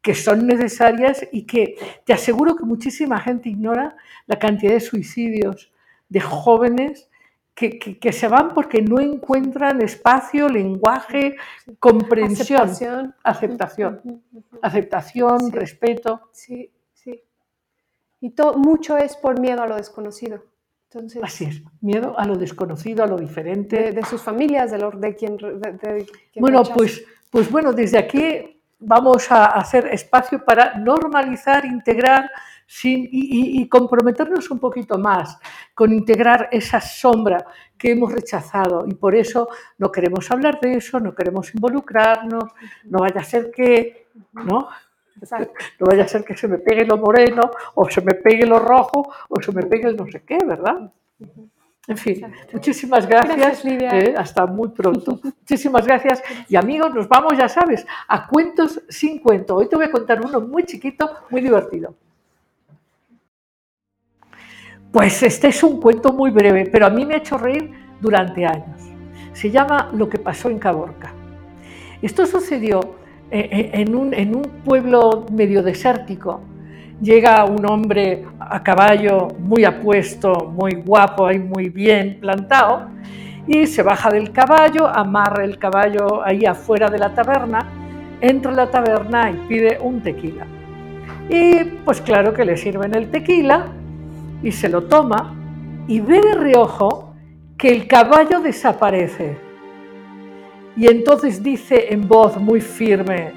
[0.00, 3.96] que son necesarias y que te aseguro que muchísima gente ignora
[4.26, 5.72] la cantidad de suicidios
[6.08, 7.08] de jóvenes
[7.54, 11.36] que, que- que se van porque no encuentran espacio, lenguaje,
[11.78, 14.22] comprensión, Aceptación.
[14.62, 15.50] aceptación, Sí.
[15.52, 16.20] respeto.
[16.32, 16.70] Sí.
[18.22, 20.42] Y to- mucho es por miedo a lo desconocido.
[20.90, 23.76] Entonces, Así es, miedo a lo desconocido, a lo diferente.
[23.82, 26.74] de, de sus familias, de, lo, de quien, de, de quien Bueno, rechaza.
[26.74, 32.30] pues, pues bueno, desde aquí vamos a hacer espacio para normalizar, integrar
[32.66, 35.38] sin, y, y- y comprometernos un poquito más
[35.74, 37.44] con integrar esa sombra
[37.78, 42.44] que hemos rechazado y por eso no queremos hablar de eso, no queremos involucrarnos,
[42.84, 44.68] no vaya a ser que, ¿no?
[45.78, 48.58] No vaya a ser que se me pegue lo moreno o se me pegue lo
[48.58, 50.90] rojo o se me pegue el no sé qué, ¿verdad?
[51.88, 53.36] En fin, muchísimas gracias.
[53.36, 53.98] Gracias, Lidia.
[53.98, 55.18] eh, hasta muy pronto.
[55.22, 56.22] Muchísimas gracias.
[56.48, 59.56] Y amigos, nos vamos, ya sabes, a cuentos sin cuento.
[59.56, 61.94] Hoy te voy a contar uno muy chiquito, muy divertido.
[64.92, 68.44] Pues este es un cuento muy breve, pero a mí me ha hecho reír durante
[68.46, 68.80] años.
[69.32, 71.12] Se llama Lo que pasó en Caborca.
[72.00, 72.96] Esto sucedió
[73.32, 76.40] en un, en un pueblo medio desértico.
[77.00, 82.88] Llega un hombre a caballo muy apuesto, muy guapo y muy bien plantado,
[83.46, 87.66] y se baja del caballo, amarra el caballo ahí afuera de la taberna,
[88.20, 90.46] entra a la taberna y pide un tequila.
[91.28, 93.66] Y pues claro que le sirven el tequila
[94.42, 95.34] y se lo toma
[95.88, 97.14] y ve de reojo
[97.56, 99.38] que el caballo desaparece.
[100.76, 103.32] Y entonces dice en voz muy firme,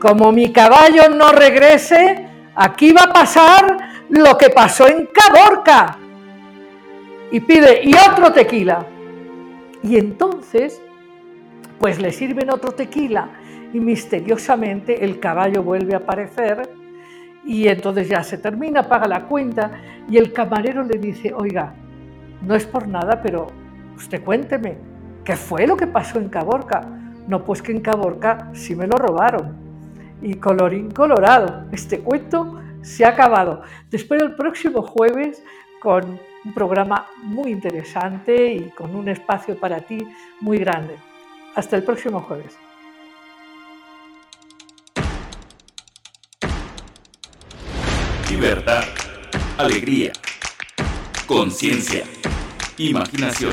[0.00, 3.76] como mi caballo no regrese, aquí va a pasar
[4.08, 5.98] lo que pasó en Caborca.
[7.30, 8.86] Y pide, y otro tequila.
[9.82, 10.80] Y entonces,
[11.78, 13.28] pues le sirven otro tequila
[13.72, 16.70] y misteriosamente el caballo vuelve a aparecer
[17.44, 19.70] y entonces ya se termina, paga la cuenta
[20.08, 21.74] y el camarero le dice, oiga,
[22.42, 23.46] no es por nada, pero
[23.96, 24.76] usted cuénteme,
[25.28, 26.80] ¿qué fue lo que pasó en Caborca?
[27.26, 29.58] No, pues que en Caborca sí me lo robaron.
[30.22, 33.60] Y colorín colorado, este cuento se ha acabado.
[33.92, 35.42] Espero el próximo jueves
[35.82, 39.98] con un programa muy interesante y con un espacio para ti
[40.40, 40.96] muy grande.
[41.54, 42.56] Hasta el próximo jueves.
[48.30, 48.84] Libertad,
[49.58, 50.12] alegría,
[51.26, 52.04] conciencia,
[52.78, 53.52] imaginación,